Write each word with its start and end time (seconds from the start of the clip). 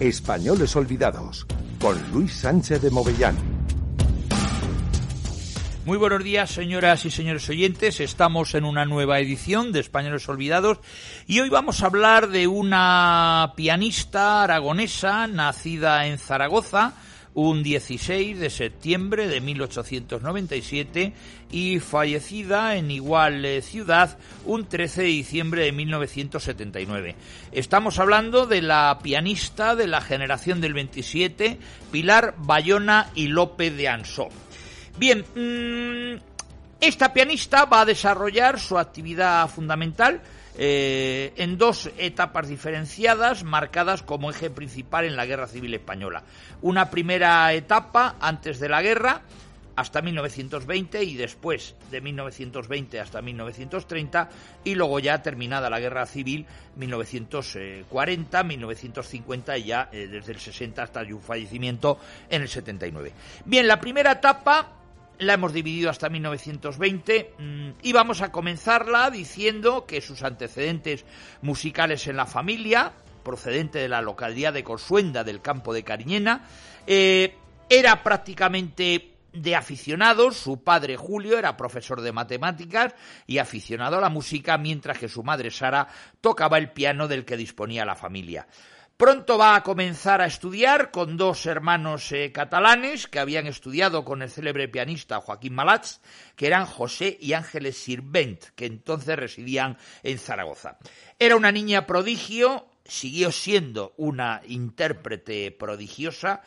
Españoles 0.00 0.74
Olvidados, 0.76 1.46
con 1.78 2.00
Luis 2.10 2.32
Sánchez 2.32 2.80
de 2.80 2.90
Movellán. 2.90 3.36
Muy 5.84 5.98
buenos 5.98 6.24
días, 6.24 6.50
señoras 6.50 7.04
y 7.04 7.10
señores 7.10 7.46
oyentes. 7.50 8.00
Estamos 8.00 8.54
en 8.54 8.64
una 8.64 8.86
nueva 8.86 9.20
edición 9.20 9.72
de 9.72 9.80
Españoles 9.80 10.26
Olvidados 10.26 10.78
y 11.26 11.40
hoy 11.40 11.50
vamos 11.50 11.82
a 11.82 11.86
hablar 11.86 12.28
de 12.28 12.46
una 12.46 13.52
pianista 13.56 14.42
aragonesa 14.42 15.26
nacida 15.26 16.06
en 16.06 16.16
Zaragoza 16.16 16.94
un 17.34 17.62
16 17.62 18.38
de 18.38 18.50
septiembre 18.50 19.28
de 19.28 19.40
1897 19.40 21.12
y 21.50 21.78
fallecida 21.78 22.76
en 22.76 22.90
igual 22.90 23.46
ciudad 23.62 24.18
un 24.44 24.66
13 24.66 25.02
de 25.02 25.08
diciembre 25.08 25.64
de 25.64 25.72
1979. 25.72 27.14
Estamos 27.52 27.98
hablando 27.98 28.46
de 28.46 28.62
la 28.62 28.98
pianista 29.02 29.76
de 29.76 29.86
la 29.86 30.00
generación 30.00 30.60
del 30.60 30.74
27, 30.74 31.58
Pilar 31.92 32.34
Bayona 32.38 33.10
y 33.14 33.28
López 33.28 33.76
de 33.76 33.88
Ansó. 33.88 34.28
Bien, 34.98 35.24
mm, 35.34 36.20
esta 36.80 37.12
pianista 37.12 37.66
va 37.66 37.82
a 37.82 37.86
desarrollar 37.86 38.58
su 38.58 38.78
actividad 38.78 39.48
fundamental 39.48 40.20
eh, 40.58 41.32
en 41.36 41.58
dos 41.58 41.90
etapas 41.98 42.48
diferenciadas 42.48 43.44
marcadas 43.44 44.02
como 44.02 44.30
eje 44.30 44.50
principal 44.50 45.04
en 45.04 45.16
la 45.16 45.26
Guerra 45.26 45.46
Civil 45.46 45.74
Española. 45.74 46.24
Una 46.62 46.90
primera 46.90 47.52
etapa 47.52 48.16
antes 48.20 48.60
de 48.60 48.68
la 48.68 48.82
guerra, 48.82 49.22
hasta 49.80 50.02
1920 50.02 51.02
y 51.04 51.16
después 51.16 51.74
de 51.90 52.02
1920 52.02 53.00
hasta 53.00 53.22
1930 53.22 54.28
y 54.64 54.74
luego 54.74 54.98
ya 54.98 55.22
terminada 55.22 55.70
la 55.70 55.80
guerra 55.80 56.04
civil 56.04 56.44
1940, 56.76 58.44
1950 58.44 59.58
y 59.58 59.64
ya 59.64 59.88
eh, 59.90 60.06
desde 60.06 60.32
el 60.32 60.38
60 60.38 60.82
hasta 60.82 61.08
su 61.08 61.18
fallecimiento 61.20 61.98
en 62.28 62.42
el 62.42 62.48
79. 62.48 63.12
Bien, 63.46 63.66
la 63.66 63.80
primera 63.80 64.12
etapa 64.12 64.79
la 65.20 65.34
hemos 65.34 65.52
dividido 65.52 65.90
hasta 65.90 66.08
1920 66.08 67.34
mm, 67.38 67.70
y 67.82 67.92
vamos 67.92 68.22
a 68.22 68.32
comenzarla 68.32 69.10
diciendo 69.10 69.86
que 69.86 70.00
sus 70.00 70.22
antecedentes 70.22 71.04
musicales 71.42 72.06
en 72.06 72.16
la 72.16 72.26
familia, 72.26 72.92
procedente 73.22 73.78
de 73.78 73.88
la 73.88 74.02
localidad 74.02 74.52
de 74.52 74.64
Consuenda 74.64 75.22
del 75.22 75.42
campo 75.42 75.72
de 75.72 75.84
Cariñena, 75.84 76.46
eh, 76.86 77.36
era 77.68 78.02
prácticamente 78.02 79.10
de 79.32 79.54
aficionados, 79.54 80.36
su 80.36 80.64
padre 80.64 80.96
Julio 80.96 81.38
era 81.38 81.56
profesor 81.56 82.00
de 82.00 82.12
matemáticas 82.12 82.94
y 83.26 83.38
aficionado 83.38 83.98
a 83.98 84.00
la 84.00 84.08
música, 84.08 84.58
mientras 84.58 84.98
que 84.98 85.08
su 85.08 85.22
madre 85.22 85.50
Sara 85.50 85.86
tocaba 86.20 86.58
el 86.58 86.72
piano 86.72 87.06
del 87.06 87.24
que 87.24 87.36
disponía 87.36 87.84
la 87.84 87.94
familia. 87.94 88.48
Pronto 89.00 89.38
va 89.38 89.56
a 89.56 89.62
comenzar 89.62 90.20
a 90.20 90.26
estudiar 90.26 90.90
con 90.90 91.16
dos 91.16 91.46
hermanos 91.46 92.12
eh, 92.12 92.32
catalanes 92.32 93.08
que 93.08 93.18
habían 93.18 93.46
estudiado 93.46 94.04
con 94.04 94.20
el 94.20 94.28
célebre 94.28 94.68
pianista 94.68 95.22
Joaquín 95.22 95.54
Malats, 95.54 96.02
que 96.36 96.46
eran 96.46 96.66
José 96.66 97.16
y 97.18 97.32
Ángeles 97.32 97.78
Sirvent, 97.78 98.44
que 98.54 98.66
entonces 98.66 99.16
residían 99.16 99.78
en 100.02 100.18
Zaragoza. 100.18 100.76
Era 101.18 101.36
una 101.36 101.50
niña 101.50 101.86
prodigio, 101.86 102.66
siguió 102.84 103.32
siendo 103.32 103.94
una 103.96 104.42
intérprete 104.46 105.50
prodigiosa 105.50 106.42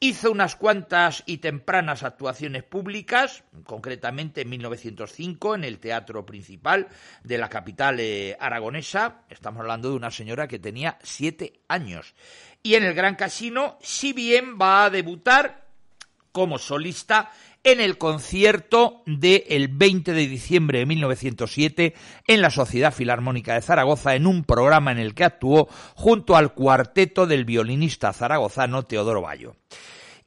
Hizo 0.00 0.30
unas 0.30 0.54
cuantas 0.54 1.24
y 1.26 1.38
tempranas 1.38 2.04
actuaciones 2.04 2.62
públicas, 2.62 3.42
concretamente 3.64 4.42
en 4.42 4.50
1905 4.50 5.56
en 5.56 5.64
el 5.64 5.80
Teatro 5.80 6.24
Principal 6.24 6.86
de 7.24 7.36
la 7.36 7.48
capital 7.48 7.98
eh, 7.98 8.36
aragonesa. 8.38 9.22
Estamos 9.28 9.60
hablando 9.60 9.90
de 9.90 9.96
una 9.96 10.12
señora 10.12 10.46
que 10.46 10.60
tenía 10.60 11.00
siete 11.02 11.62
años. 11.66 12.14
Y 12.62 12.74
en 12.74 12.84
el 12.84 12.94
Gran 12.94 13.16
Casino, 13.16 13.76
si 13.82 14.12
bien 14.12 14.56
va 14.56 14.84
a 14.84 14.90
debutar 14.90 15.66
como 16.30 16.58
solista 16.58 17.32
en 17.64 17.80
el 17.80 17.98
concierto 17.98 19.02
del 19.06 19.68
20 19.68 20.12
de 20.12 20.26
diciembre 20.26 20.78
de 20.80 20.86
1907 20.86 21.94
en 22.26 22.42
la 22.42 22.50
Sociedad 22.50 22.94
Filarmónica 22.94 23.54
de 23.54 23.62
Zaragoza 23.62 24.14
en 24.14 24.26
un 24.26 24.44
programa 24.44 24.92
en 24.92 24.98
el 24.98 25.14
que 25.14 25.24
actuó 25.24 25.68
junto 25.94 26.36
al 26.36 26.54
cuarteto 26.54 27.26
del 27.26 27.44
violinista 27.44 28.12
zaragozano 28.12 28.84
Teodoro 28.84 29.22
Bayo. 29.22 29.56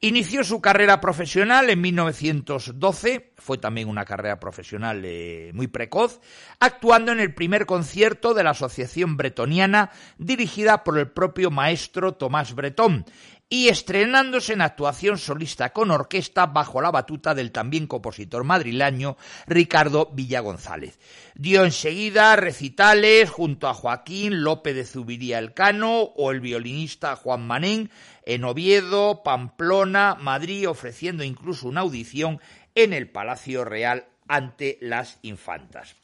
Inició 0.03 0.43
su 0.43 0.61
carrera 0.61 0.99
profesional 0.99 1.69
en 1.69 1.79
1912, 1.79 3.30
fue 3.41 3.57
también 3.57 3.89
una 3.89 4.05
carrera 4.05 4.39
profesional 4.39 5.01
eh, 5.03 5.51
muy 5.53 5.67
precoz, 5.67 6.21
actuando 6.59 7.11
en 7.11 7.19
el 7.19 7.33
primer 7.33 7.65
concierto 7.65 8.33
de 8.33 8.43
la 8.43 8.51
Asociación 8.51 9.17
Bretoniana 9.17 9.91
dirigida 10.17 10.83
por 10.83 10.97
el 10.97 11.09
propio 11.09 11.51
maestro 11.51 12.13
Tomás 12.13 12.53
Bretón 12.53 13.05
y 13.53 13.67
estrenándose 13.67 14.53
en 14.53 14.61
actuación 14.61 15.17
solista 15.17 15.73
con 15.73 15.91
orquesta 15.91 16.45
bajo 16.45 16.81
la 16.81 16.89
batuta 16.89 17.35
del 17.35 17.51
también 17.51 17.85
compositor 17.85 18.45
madrileño 18.45 19.17
Ricardo 19.45 20.09
Villa 20.13 20.39
González. 20.39 20.97
Dio 21.35 21.65
enseguida 21.65 22.37
recitales 22.37 23.29
junto 23.29 23.67
a 23.67 23.73
Joaquín 23.73 24.45
López 24.45 24.73
de 24.73 24.85
Zubiría 24.85 25.37
Elcano 25.37 25.99
o 25.99 26.31
el 26.31 26.39
violinista 26.39 27.17
Juan 27.17 27.45
Manén 27.45 27.91
en 28.25 28.45
Oviedo, 28.45 29.21
Pamplona, 29.23 30.15
Madrid, 30.15 30.69
ofreciendo 30.69 31.23
incluso 31.23 31.67
una 31.67 31.81
audición 31.81 32.39
en 32.75 32.93
el 32.93 33.09
Palacio 33.09 33.65
Real 33.65 34.05
ante 34.27 34.77
las 34.79 35.19
infantas. 35.23 35.95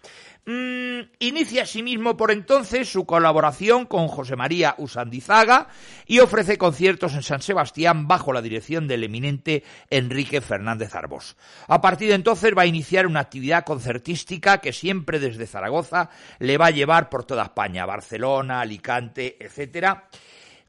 Mm, 0.45 0.99
inicia 1.19 1.63
asimismo 1.63 2.15
por 2.15 2.31
entonces 2.31 2.89
su 2.89 3.05
colaboración 3.05 3.85
con 3.85 4.07
José 4.07 4.35
María 4.35 4.75
Usandizaga 4.77 5.67
y 6.05 6.19
ofrece 6.19 6.57
conciertos 6.57 7.13
en 7.15 7.23
San 7.23 7.41
Sebastián 7.41 8.07
bajo 8.07 8.33
la 8.33 8.41
dirección 8.41 8.87
del 8.87 9.03
eminente 9.03 9.63
Enrique 9.89 10.41
Fernández 10.41 10.93
Arbós. 10.95 11.37
A 11.67 11.81
partir 11.81 12.09
de 12.09 12.15
entonces 12.15 12.53
va 12.57 12.63
a 12.63 12.67
iniciar 12.67 13.07
una 13.07 13.21
actividad 13.21 13.65
concertística 13.65 14.59
que 14.59 14.73
siempre 14.73 15.19
desde 15.19 15.47
Zaragoza 15.47 16.09
le 16.39 16.57
va 16.57 16.67
a 16.67 16.71
llevar 16.71 17.09
por 17.09 17.25
toda 17.25 17.43
España, 17.43 17.85
Barcelona, 17.85 18.61
Alicante, 18.61 19.37
etcétera 19.39 20.09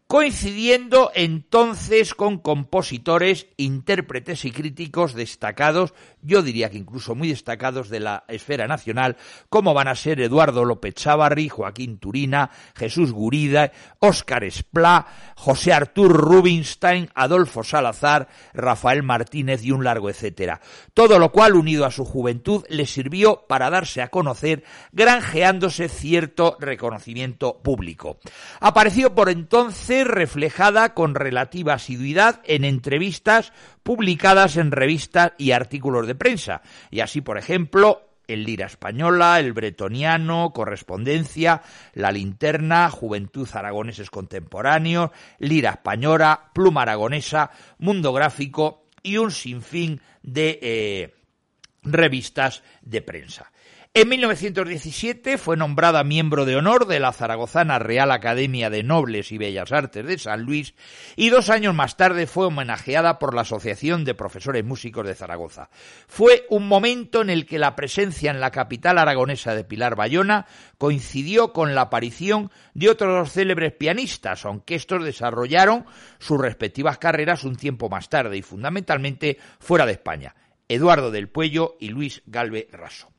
coincidiendo 0.08 1.10
entonces 1.14 2.14
con 2.14 2.38
compositores, 2.38 3.46
intérpretes 3.58 4.46
y 4.46 4.52
críticos 4.52 5.12
destacados, 5.12 5.92
yo 6.22 6.41
diría 6.41 6.70
que 6.70 6.78
incluso 6.78 7.14
muy 7.14 7.28
destacados 7.28 7.91
de 7.91 8.00
la 8.00 8.24
esfera 8.26 8.66
nacional, 8.66 9.19
como 9.50 9.74
van 9.74 9.86
a 9.86 9.94
ser 9.94 10.19
Eduardo 10.22 10.64
López 10.64 10.94
Chavarri, 10.94 11.50
Joaquín 11.50 11.98
Turina, 11.98 12.50
Jesús 12.74 13.12
Gurida, 13.12 13.70
Óscar 13.98 14.44
Esplá, 14.44 15.06
José 15.36 15.74
Artur 15.74 16.10
Rubinstein, 16.10 17.10
Adolfo 17.14 17.62
Salazar, 17.62 18.28
Rafael 18.54 19.02
Martínez 19.02 19.62
y 19.62 19.72
un 19.72 19.84
largo 19.84 20.08
etcétera. 20.08 20.62
Todo 20.94 21.19
lo 21.19 21.30
cual, 21.32 21.54
unido 21.54 21.84
a 21.84 21.90
su 21.90 22.06
juventud, 22.06 22.64
le 22.70 22.86
sirvió 22.86 23.44
para 23.46 23.69
darse 23.69 24.00
a 24.00 24.08
conocer, 24.08 24.64
granjeándose 24.90 25.90
cierto 25.90 26.56
reconocimiento 26.58 27.58
público. 27.58 28.20
Apareció 28.61 29.14
por 29.14 29.28
entonces 29.28 29.98
reflejada 30.05 30.95
con 30.95 31.15
relativa 31.15 31.75
asiduidad 31.75 32.41
en 32.45 32.65
entrevistas 32.65 33.53
publicadas 33.83 34.56
en 34.56 34.71
revistas 34.71 35.33
y 35.39 35.53
artículos 35.53 36.06
de 36.06 36.15
prensa. 36.15 36.62
Y 36.91 37.00
así, 37.00 37.21
por 37.21 37.39
ejemplo, 37.39 38.09
el 38.29 38.45
Lira 38.45 38.67
Española, 38.67 39.41
el 39.41 39.53
Bretoniano, 39.53 40.53
Correspondencia, 40.53 41.62
La 41.95 42.12
Linterna, 42.12 42.91
Juventud 42.91 43.49
Aragoneses 43.53 44.11
Contemporáneos, 44.11 45.11
Lira 45.39 45.71
Española, 45.71 46.50
Pluma 46.53 46.83
Aragonesa, 46.83 47.50
Mundo 47.79 48.12
Gráfico 48.12 48.85
y 49.03 49.17
un 49.17 49.31
sinfín 49.31 50.00
de 50.23 50.59
eh, 50.62 51.15
revistas 51.83 52.62
de 52.83 53.00
prensa. 53.00 53.50
En 53.94 54.11
1917 54.11 55.38
fue 55.38 55.56
nombrada 55.56 56.05
miembro 56.05 56.44
de 56.44 56.56
honor 56.56 56.87
de 56.87 57.00
la 57.00 57.12
Zaragozana 57.12 57.79
Real 57.79 58.12
Academia 58.12 58.69
de 58.70 58.82
Nobles 58.82 59.32
y 59.32 59.38
Bellas 59.38 59.73
Artes 59.73 60.06
de 60.06 60.19
San 60.19 60.43
Luis 60.43 60.75
y 61.17 61.31
dos 61.31 61.49
años 61.49 61.75
más 61.75 61.96
tarde 61.96 62.26
fue 62.26 62.46
homenajeada 62.46 63.19
por 63.19 63.35
la 63.35 63.40
Asociación 63.40 64.05
de 64.05 64.14
Profesores 64.14 64.64
Músicos 64.64 65.06
de 65.06 65.14
Zaragoza. 65.14 65.70
Fue 66.06 66.46
un 66.50 66.69
momento 66.69 67.23
en 67.23 67.31
el 67.31 67.46
que 67.46 67.58
la 67.58 67.75
presencia 67.75 68.31
en 68.31 68.40
la 68.40 68.50
capital 68.50 68.99
aragonesa 68.99 69.55
de 69.55 69.64
Pilar 69.64 69.96
Bayona 69.96 70.46
coincidió 70.76 71.52
con 71.55 71.75
la 71.75 71.82
aparición 71.82 72.52
de 72.75 72.90
otros 72.90 73.12
dos 73.12 73.32
célebres 73.32 73.73
pianistas, 73.73 74.44
aunque 74.44 74.75
estos 74.75 75.02
desarrollaron 75.02 75.87
sus 76.19 76.38
respectivas 76.38 76.99
carreras 76.99 77.43
un 77.43 77.56
tiempo 77.56 77.88
más 77.88 78.11
tarde 78.11 78.37
y 78.37 78.43
fundamentalmente 78.43 79.38
fuera 79.58 79.87
de 79.87 79.93
España. 79.93 80.35
Eduardo 80.69 81.11
del 81.11 81.29
Puello 81.29 81.76
y 81.81 81.88
Luis 81.88 82.23
Galve 82.26 82.69
Raso. 82.70 83.11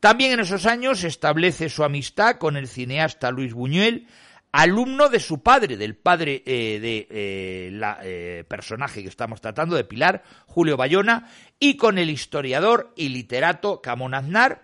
También 0.00 0.32
en 0.32 0.40
esos 0.40 0.66
años 0.66 1.04
establece 1.04 1.68
su 1.68 1.84
amistad 1.84 2.36
con 2.36 2.56
el 2.56 2.68
cineasta 2.68 3.30
Luis 3.30 3.52
Buñuel, 3.52 4.06
alumno 4.52 5.08
de 5.08 5.20
su 5.20 5.42
padre, 5.42 5.76
del 5.76 5.96
padre 5.96 6.42
eh, 6.46 6.80
de 6.80 7.06
eh, 7.10 7.70
la 7.72 8.00
eh, 8.02 8.44
personaje 8.48 9.02
que 9.02 9.08
estamos 9.08 9.40
tratando, 9.40 9.76
de 9.76 9.84
Pilar, 9.84 10.22
Julio 10.46 10.76
Bayona, 10.76 11.30
y 11.58 11.76
con 11.76 11.98
el 11.98 12.10
historiador 12.10 12.92
y 12.96 13.10
literato 13.10 13.80
Camón 13.80 14.14
Aznar, 14.14 14.62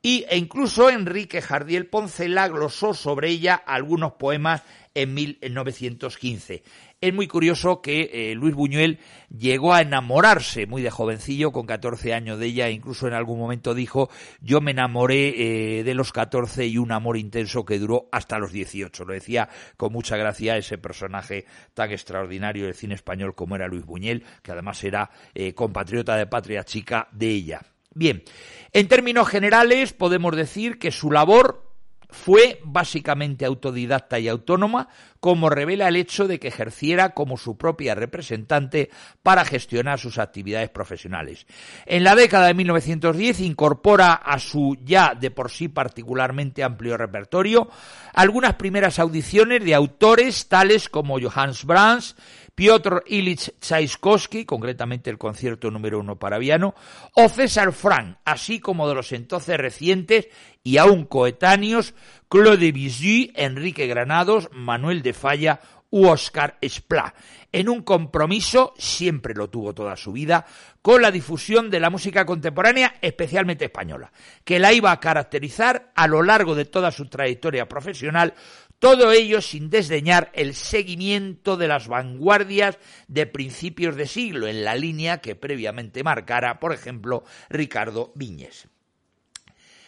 y, 0.00 0.24
e 0.28 0.36
incluso 0.36 0.90
Enrique 0.90 1.42
Jardiel 1.42 1.86
Poncela 1.86 2.48
glosó 2.48 2.94
sobre 2.94 3.30
ella 3.30 3.54
algunos 3.54 4.12
poemas 4.12 4.62
en 4.94 5.14
1915. 5.14 6.62
Es 7.00 7.14
muy 7.14 7.28
curioso 7.28 7.80
que 7.80 8.10
eh, 8.12 8.34
Luis 8.34 8.56
Buñuel 8.56 8.98
llegó 9.30 9.72
a 9.72 9.82
enamorarse 9.82 10.66
muy 10.66 10.82
de 10.82 10.90
jovencillo, 10.90 11.52
con 11.52 11.64
14 11.64 12.12
años 12.12 12.40
de 12.40 12.46
ella, 12.46 12.66
e 12.66 12.72
incluso 12.72 13.06
en 13.06 13.14
algún 13.14 13.38
momento 13.38 13.72
dijo, 13.72 14.10
yo 14.40 14.60
me 14.60 14.72
enamoré 14.72 15.78
eh, 15.78 15.84
de 15.84 15.94
los 15.94 16.10
14 16.10 16.66
y 16.66 16.76
un 16.76 16.90
amor 16.90 17.16
intenso 17.16 17.64
que 17.64 17.78
duró 17.78 18.08
hasta 18.10 18.40
los 18.40 18.50
18. 18.50 19.04
Lo 19.04 19.14
decía 19.14 19.48
con 19.76 19.92
mucha 19.92 20.16
gracia 20.16 20.56
ese 20.56 20.76
personaje 20.76 21.44
tan 21.72 21.92
extraordinario 21.92 22.64
del 22.64 22.74
cine 22.74 22.96
español 22.96 23.36
como 23.36 23.54
era 23.54 23.68
Luis 23.68 23.86
Buñuel, 23.86 24.24
que 24.42 24.50
además 24.50 24.82
era 24.82 25.08
eh, 25.34 25.54
compatriota 25.54 26.16
de 26.16 26.26
patria 26.26 26.64
chica 26.64 27.06
de 27.12 27.28
ella. 27.28 27.62
Bien, 27.94 28.24
en 28.72 28.88
términos 28.88 29.28
generales 29.28 29.92
podemos 29.92 30.34
decir 30.34 30.80
que 30.80 30.90
su 30.90 31.12
labor 31.12 31.67
fue 32.10 32.60
básicamente 32.64 33.44
autodidacta 33.44 34.18
y 34.18 34.28
autónoma, 34.28 34.88
como 35.20 35.50
revela 35.50 35.88
el 35.88 35.96
hecho 35.96 36.26
de 36.26 36.38
que 36.38 36.48
ejerciera 36.48 37.10
como 37.10 37.36
su 37.36 37.58
propia 37.58 37.94
representante 37.94 38.90
para 39.22 39.44
gestionar 39.44 39.98
sus 39.98 40.18
actividades 40.18 40.70
profesionales. 40.70 41.46
En 41.86 42.04
la 42.04 42.14
década 42.14 42.46
de 42.46 42.54
1910 42.54 43.40
incorpora 43.40 44.14
a 44.14 44.38
su 44.38 44.76
ya 44.84 45.14
de 45.14 45.30
por 45.30 45.50
sí 45.50 45.68
particularmente 45.68 46.62
amplio 46.62 46.96
repertorio 46.96 47.68
algunas 48.14 48.54
primeras 48.54 48.98
audiciones 48.98 49.64
de 49.64 49.74
autores 49.74 50.48
tales 50.48 50.88
como 50.88 51.18
Johannes 51.20 51.64
Brahms, 51.64 52.16
Piotr 52.58 53.04
Ilich 53.06 53.52
Tchaikovsky, 53.60 54.44
concretamente 54.44 55.10
el 55.10 55.16
concierto 55.16 55.70
número 55.70 56.00
uno 56.00 56.18
para 56.18 56.40
piano, 56.40 56.74
o 57.14 57.28
César 57.28 57.72
Frank, 57.72 58.16
así 58.24 58.58
como 58.58 58.88
de 58.88 58.96
los 58.96 59.12
entonces 59.12 59.56
recientes 59.56 60.26
y 60.64 60.78
aún 60.78 61.04
coetáneos 61.04 61.94
Claude 62.28 62.72
Debussy, 62.72 63.30
Enrique 63.36 63.86
Granados, 63.86 64.48
Manuel 64.50 65.02
de 65.02 65.12
Falla 65.12 65.60
u 65.90 66.08
Oscar 66.08 66.58
Esplá, 66.60 67.14
en 67.52 67.68
un 67.68 67.82
compromiso, 67.82 68.74
siempre 68.76 69.34
lo 69.34 69.48
tuvo 69.48 69.72
toda 69.72 69.96
su 69.96 70.10
vida, 70.10 70.44
con 70.82 71.00
la 71.00 71.12
difusión 71.12 71.70
de 71.70 71.80
la 71.80 71.90
música 71.90 72.26
contemporánea, 72.26 72.96
especialmente 73.00 73.66
española, 73.66 74.12
que 74.44 74.58
la 74.58 74.72
iba 74.72 74.90
a 74.90 75.00
caracterizar 75.00 75.92
a 75.94 76.08
lo 76.08 76.22
largo 76.22 76.56
de 76.56 76.64
toda 76.64 76.90
su 76.90 77.06
trayectoria 77.06 77.68
profesional 77.68 78.34
todo 78.78 79.12
ello 79.12 79.40
sin 79.40 79.70
desdeñar 79.70 80.30
el 80.34 80.54
seguimiento 80.54 81.56
de 81.56 81.68
las 81.68 81.88
vanguardias 81.88 82.78
de 83.08 83.26
principios 83.26 83.96
de 83.96 84.06
siglo, 84.06 84.46
en 84.46 84.64
la 84.64 84.74
línea 84.74 85.18
que 85.18 85.34
previamente 85.34 86.02
marcara, 86.02 86.60
por 86.60 86.72
ejemplo, 86.72 87.24
Ricardo 87.48 88.12
Viñes. 88.14 88.68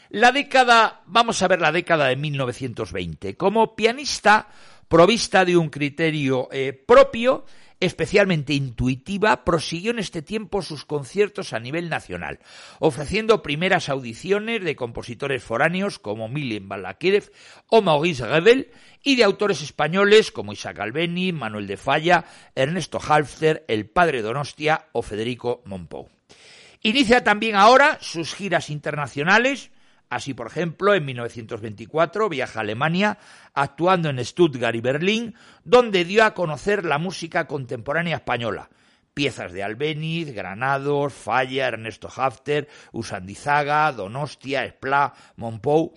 La 0.09 0.33
década, 0.33 1.03
vamos 1.07 1.41
a 1.41 1.49
ver 1.49 1.61
la 1.61 1.71
década 1.71 2.09
de 2.09 2.17
1920. 2.17 3.37
Como 3.37 3.77
pianista 3.77 4.49
provista 4.89 5.45
de 5.45 5.57
un 5.57 5.71
criterio 5.71 6.49
eh, 6.51 6.73
propio, 6.73 7.45
especialmente 7.81 8.53
intuitiva, 8.53 9.45
prosiguió 9.45 9.91
en 9.91 9.99
este 9.99 10.23
tiempo 10.23 10.63
sus 10.63 10.85
conciertos 10.85 11.53
a 11.53 11.61
nivel 11.61 11.89
nacional, 11.89 12.39
ofreciendo 12.79 13.43
primeras 13.43 13.89
audiciones 13.89 14.63
de 14.63 14.77
compositores 14.77 15.43
foráneos 15.43 15.99
como 15.99 16.29
Milen 16.29 16.69
Balakirev 16.69 17.33
o 17.69 17.83
Maurice 17.83 18.27
Rebel 18.27 18.71
y 19.03 19.17
de 19.17 19.25
autores 19.25 19.63
españoles 19.63 20.31
como 20.31 20.53
Isaac 20.53 20.79
Albeni, 20.81 21.33
Manuel 21.33 21.67
de 21.67 21.79
Falla, 21.79 22.25
Ernesto 22.55 23.01
Halfter, 23.01 23.65
el 23.67 23.87
padre 23.87 24.23
Donostia 24.23 24.87
o 24.93 25.03
Federico 25.03 25.63
Monpou. 25.65 26.09
Inicia 26.83 27.25
también 27.25 27.57
ahora 27.57 27.99
sus 28.01 28.35
giras 28.35 28.71
internacionales, 28.71 29.71
Así, 30.11 30.35
por 30.35 30.49
ejemplo, 30.49 30.93
en 30.93 31.05
1924 31.05 32.29
viaja 32.29 32.59
a 32.59 32.63
Alemania, 32.63 33.19
actuando 33.55 34.11
en 34.11 34.23
Stuttgart 34.25 34.75
y 34.75 34.81
Berlín, 34.81 35.35
donde 35.63 36.05
dio 36.05 36.25
a 36.25 36.35
conocer 36.35 36.85
la 36.85 36.99
música 36.99 37.47
contemporánea 37.47 38.17
española. 38.17 38.71
Piezas 39.15 39.53
de 39.53 39.63
Albeniz, 39.63 40.35
Granados, 40.35 41.13
Falla, 41.13 41.69
Ernesto 41.69 42.09
Hafter, 42.15 42.69
Usandizaga, 42.91 43.93
Donostia, 43.93 44.65
Esplá, 44.65 45.15
Monpou. 45.37 45.95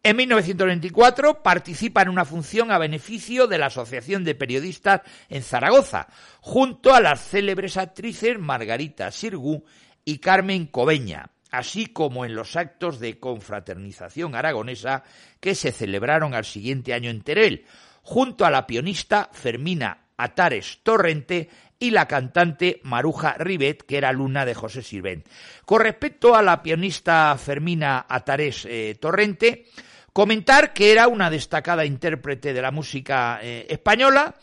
En 0.00 0.16
1924 0.16 1.42
participa 1.42 2.02
en 2.02 2.10
una 2.10 2.24
función 2.24 2.70
a 2.70 2.78
beneficio 2.78 3.48
de 3.48 3.58
la 3.58 3.66
Asociación 3.66 4.22
de 4.22 4.36
Periodistas 4.36 5.00
en 5.28 5.42
Zaragoza, 5.42 6.06
junto 6.40 6.94
a 6.94 7.00
las 7.00 7.20
célebres 7.20 7.76
actrices 7.76 8.38
Margarita 8.38 9.10
Sirgu 9.10 9.64
y 10.04 10.18
Carmen 10.18 10.66
Cobeña 10.66 11.32
así 11.50 11.86
como 11.86 12.24
en 12.24 12.34
los 12.34 12.56
actos 12.56 13.00
de 13.00 13.18
confraternización 13.18 14.34
aragonesa 14.34 15.04
que 15.40 15.54
se 15.54 15.72
celebraron 15.72 16.34
al 16.34 16.44
siguiente 16.44 16.94
año 16.94 17.10
en 17.10 17.22
Terel, 17.22 17.64
junto 18.02 18.44
a 18.44 18.50
la 18.50 18.66
pianista 18.66 19.30
Fermina 19.32 20.06
Atares 20.16 20.80
Torrente 20.82 21.48
y 21.78 21.90
la 21.90 22.08
cantante 22.08 22.80
Maruja 22.84 23.34
Ribet, 23.38 23.82
que 23.82 23.98
era 23.98 24.08
alumna 24.08 24.44
de 24.44 24.54
José 24.54 24.82
Sirvent. 24.82 25.26
Con 25.64 25.82
respecto 25.82 26.34
a 26.34 26.42
la 26.42 26.62
pianista 26.62 27.36
Fermina 27.38 28.06
Atares 28.08 28.66
eh, 28.68 28.96
Torrente, 28.98 29.66
comentar 30.12 30.72
que 30.72 30.92
era 30.92 31.08
una 31.08 31.28
destacada 31.28 31.84
intérprete 31.84 32.54
de 32.54 32.62
la 32.62 32.70
música 32.70 33.40
eh, 33.42 33.66
española, 33.68 34.34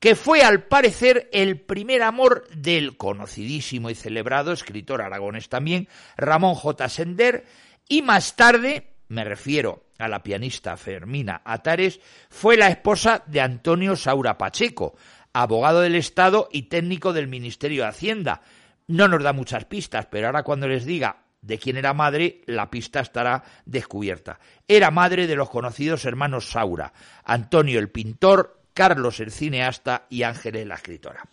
que 0.00 0.14
fue 0.14 0.42
al 0.42 0.64
parecer 0.64 1.28
el 1.32 1.60
primer 1.60 2.02
amor 2.02 2.46
del 2.54 2.96
conocidísimo 2.96 3.90
y 3.90 3.94
celebrado 3.94 4.52
escritor 4.52 5.02
aragonés 5.02 5.48
también, 5.48 5.88
Ramón 6.16 6.54
J. 6.54 6.88
Sender, 6.88 7.44
y 7.88 8.02
más 8.02 8.36
tarde, 8.36 8.94
me 9.08 9.24
refiero 9.24 9.84
a 9.98 10.08
la 10.08 10.22
pianista 10.22 10.76
Fermina 10.76 11.42
Atares, 11.44 12.00
fue 12.28 12.56
la 12.56 12.68
esposa 12.68 13.22
de 13.26 13.40
Antonio 13.40 13.96
Saura 13.96 14.36
Pacheco, 14.36 14.96
abogado 15.32 15.80
del 15.80 15.94
Estado 15.94 16.48
y 16.50 16.62
técnico 16.62 17.12
del 17.12 17.28
Ministerio 17.28 17.82
de 17.82 17.88
Hacienda. 17.88 18.42
No 18.88 19.08
nos 19.08 19.22
da 19.22 19.32
muchas 19.32 19.64
pistas, 19.64 20.06
pero 20.06 20.26
ahora 20.26 20.42
cuando 20.42 20.68
les 20.68 20.84
diga 20.84 21.24
de 21.40 21.58
quién 21.58 21.76
era 21.76 21.94
madre, 21.94 22.42
la 22.46 22.70
pista 22.70 23.00
estará 23.00 23.42
descubierta. 23.64 24.40
Era 24.66 24.90
madre 24.90 25.26
de 25.26 25.36
los 25.36 25.48
conocidos 25.48 26.04
hermanos 26.04 26.50
Saura, 26.50 26.92
Antonio 27.24 27.78
el 27.78 27.90
pintor, 27.90 28.55
Carlos 28.76 29.20
el 29.20 29.32
cineasta 29.32 30.06
y 30.10 30.22
Ángeles 30.22 30.66
la 30.66 30.74
escritora. 30.74 31.26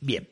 Bien. 0.00 0.28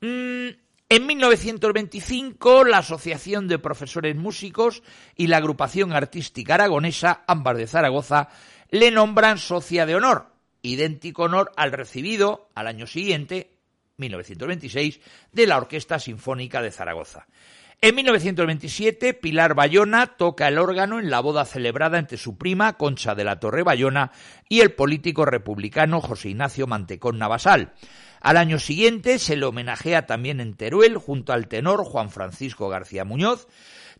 Mm, 0.00 0.48
en 0.88 1.06
1925, 1.06 2.64
la 2.64 2.78
Asociación 2.78 3.46
de 3.46 3.60
Profesores 3.60 4.16
Músicos 4.16 4.82
y 5.14 5.28
la 5.28 5.36
Agrupación 5.36 5.92
Artística 5.92 6.54
Aragonesa, 6.54 7.22
ambas 7.28 7.56
de 7.56 7.68
Zaragoza, 7.68 8.30
le 8.70 8.90
nombran 8.90 9.38
socia 9.38 9.86
de 9.86 9.94
honor, 9.94 10.32
idéntico 10.60 11.22
honor 11.22 11.52
al 11.56 11.70
recibido 11.70 12.50
al 12.56 12.66
año 12.66 12.88
siguiente, 12.88 13.52
1926, 13.98 14.98
de 15.30 15.46
la 15.46 15.56
Orquesta 15.56 16.00
Sinfónica 16.00 16.62
de 16.62 16.72
Zaragoza. 16.72 17.28
En 17.82 17.94
1927, 17.94 19.14
Pilar 19.14 19.54
Bayona 19.54 20.18
toca 20.18 20.48
el 20.48 20.58
órgano 20.58 20.98
en 20.98 21.08
la 21.08 21.20
boda 21.20 21.46
celebrada 21.46 21.98
entre 21.98 22.18
su 22.18 22.36
prima, 22.36 22.74
Concha 22.74 23.14
de 23.14 23.24
la 23.24 23.40
Torre 23.40 23.62
Bayona, 23.62 24.12
y 24.50 24.60
el 24.60 24.74
político 24.74 25.24
republicano 25.24 26.02
José 26.02 26.28
Ignacio 26.28 26.66
Mantecón 26.66 27.16
Navasal. 27.16 27.72
Al 28.20 28.36
año 28.36 28.58
siguiente 28.58 29.18
se 29.18 29.34
le 29.34 29.46
homenajea 29.46 30.04
también 30.04 30.40
en 30.40 30.56
Teruel 30.56 30.98
junto 30.98 31.32
al 31.32 31.48
tenor 31.48 31.82
Juan 31.84 32.10
Francisco 32.10 32.68
García 32.68 33.06
Muñoz. 33.06 33.48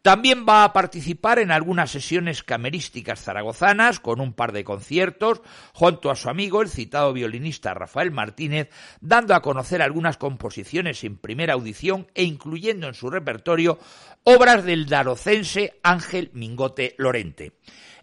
También 0.03 0.47
va 0.49 0.65
a 0.65 0.73
participar 0.73 1.39
en 1.41 1.51
algunas 1.51 1.91
sesiones 1.91 2.43
camerísticas 2.43 3.23
zaragozanas 3.23 4.01
con 4.01 4.19
un 4.23 4.33
par 4.33 4.53
de 4.53 4.65
conciertos 4.65 5.43
junto 5.75 6.11
a 6.11 6.17
su 6.17 6.31
amigo 6.31 6.63
el 6.63 6.71
citado 6.71 7.13
violinista 7.13 7.75
Rafael 7.75 8.11
Martínez, 8.11 8.71
dando 9.03 9.35
a 9.35 9.43
conocer 9.43 9.83
algunas 9.83 10.17
composiciones 10.17 11.05
en 11.05 11.19
primera 11.19 11.53
audición 11.53 12.07
e 12.15 12.25
incluyendo 12.25 12.89
en 12.89 12.95
su 12.95 13.11
repertorio 13.11 13.79
obras 14.25 14.65
del 14.65 14.87
darocense 14.87 15.79
Ángel 15.83 16.31
Mingote 16.33 16.95
Lorente. 16.97 17.53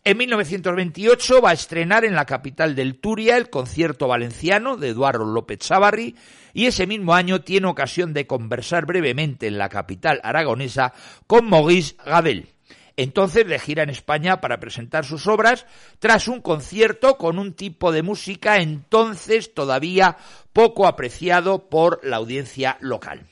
En 0.04 0.18
1928 0.20 1.42
va 1.42 1.50
a 1.50 1.54
estrenar 1.54 2.06
en 2.06 2.16
la 2.16 2.26
capital 2.26 2.76
del 2.76 3.00
Turia 3.00 3.36
el 3.36 3.50
concierto 3.50 4.08
valenciano 4.08 4.78
de 4.78 4.90
Eduardo 4.90 5.26
López 5.26 5.60
Chavarri 5.60 6.16
y 6.58 6.66
ese 6.66 6.88
mismo 6.88 7.14
año 7.14 7.42
tiene 7.42 7.68
ocasión 7.68 8.16
de 8.16 8.26
conversar 8.26 8.88
brevemente 8.88 9.46
en 9.46 9.60
la 9.60 9.70
capital 9.70 10.20
aragonesa 10.24 10.92
con 11.28 11.48
Maurice 11.48 11.96
Gabel. 12.04 12.48
Entonces 12.96 13.46
de 13.48 13.60
gira 13.60 13.84
en 13.84 13.92
España 13.92 14.42
para 14.42 14.60
presentar 14.60 15.06
sus 15.06 15.28
obras 15.28 15.68
tras 16.00 16.28
un 16.28 16.42
concierto 16.42 17.20
con 17.20 17.38
un 17.38 17.54
tipo 17.54 17.92
de 17.92 18.02
música 18.02 18.58
entonces 18.58 19.54
todavía 19.54 20.18
poco 20.52 20.88
apreciado 20.88 21.70
por 21.70 22.00
la 22.04 22.18
audiencia 22.18 22.80
local. 22.82 23.28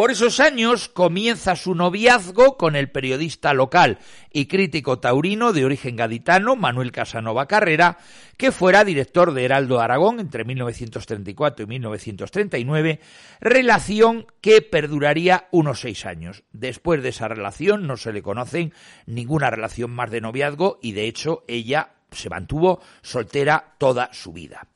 Por 0.00 0.10
esos 0.10 0.40
años 0.40 0.88
comienza 0.88 1.56
su 1.56 1.74
noviazgo 1.74 2.56
con 2.56 2.74
el 2.74 2.90
periodista 2.90 3.52
local 3.52 3.98
y 4.32 4.46
crítico 4.46 4.98
taurino 4.98 5.52
de 5.52 5.66
origen 5.66 5.96
gaditano 5.96 6.56
Manuel 6.56 6.90
Casanova 6.90 7.46
Carrera, 7.46 7.98
que 8.38 8.50
fuera 8.50 8.82
director 8.86 9.34
de 9.34 9.44
Heraldo 9.44 9.78
Aragón 9.78 10.18
entre 10.18 10.46
1934 10.46 11.64
y 11.64 11.68
1939, 11.68 13.00
relación 13.42 14.26
que 14.40 14.62
perduraría 14.62 15.48
unos 15.50 15.82
seis 15.82 16.06
años. 16.06 16.44
Después 16.54 17.02
de 17.02 17.10
esa 17.10 17.28
relación 17.28 17.86
no 17.86 17.98
se 17.98 18.14
le 18.14 18.22
conocen 18.22 18.72
ninguna 19.04 19.50
relación 19.50 19.90
más 19.90 20.10
de 20.10 20.22
noviazgo 20.22 20.78
y 20.80 20.92
de 20.92 21.08
hecho 21.08 21.44
ella 21.46 21.99
se 22.12 22.30
mantuvo 22.30 22.80
soltera 23.02 23.74
toda 23.78 24.10
su 24.12 24.32
vida. 24.32 24.66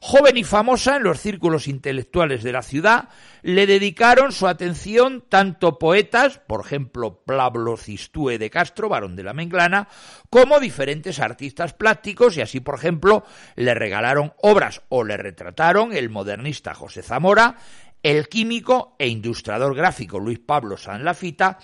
Joven 0.00 0.36
y 0.36 0.44
famosa 0.44 0.96
en 0.96 1.02
los 1.02 1.20
círculos 1.20 1.66
intelectuales 1.66 2.44
de 2.44 2.52
la 2.52 2.62
ciudad, 2.62 3.08
le 3.42 3.66
dedicaron 3.66 4.30
su 4.30 4.46
atención 4.46 5.24
tanto 5.28 5.78
poetas, 5.78 6.38
por 6.38 6.64
ejemplo 6.64 7.24
Pablo 7.24 7.76
Cistúe 7.76 8.38
de 8.38 8.48
Castro, 8.48 8.88
varón 8.88 9.16
de 9.16 9.24
la 9.24 9.32
Menglana, 9.32 9.88
como 10.30 10.60
diferentes 10.60 11.18
artistas 11.18 11.74
plásticos 11.74 12.36
y 12.36 12.42
así, 12.42 12.60
por 12.60 12.76
ejemplo, 12.76 13.24
le 13.56 13.74
regalaron 13.74 14.34
obras 14.40 14.82
o 14.88 15.02
le 15.02 15.16
retrataron 15.16 15.92
el 15.92 16.10
modernista 16.10 16.74
José 16.74 17.02
Zamora, 17.02 17.56
el 18.04 18.28
químico 18.28 18.94
e 19.00 19.08
ilustrador 19.08 19.74
gráfico 19.74 20.20
Luis 20.20 20.38
Pablo 20.38 20.76
San 20.76 21.04
Lafita 21.04 21.58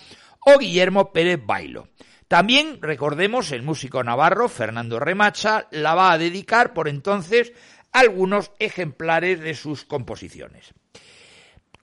o 0.44 0.58
Guillermo 0.58 1.12
Pérez 1.12 1.40
Bailo. 1.44 1.88
También, 2.34 2.82
recordemos, 2.82 3.52
el 3.52 3.62
músico 3.62 4.02
navarro 4.02 4.48
Fernando 4.48 4.98
Remacha 4.98 5.68
la 5.70 5.94
va 5.94 6.10
a 6.10 6.18
dedicar 6.18 6.74
por 6.74 6.88
entonces 6.88 7.52
algunos 7.92 8.50
ejemplares 8.58 9.38
de 9.38 9.54
sus 9.54 9.84
composiciones. 9.84 10.74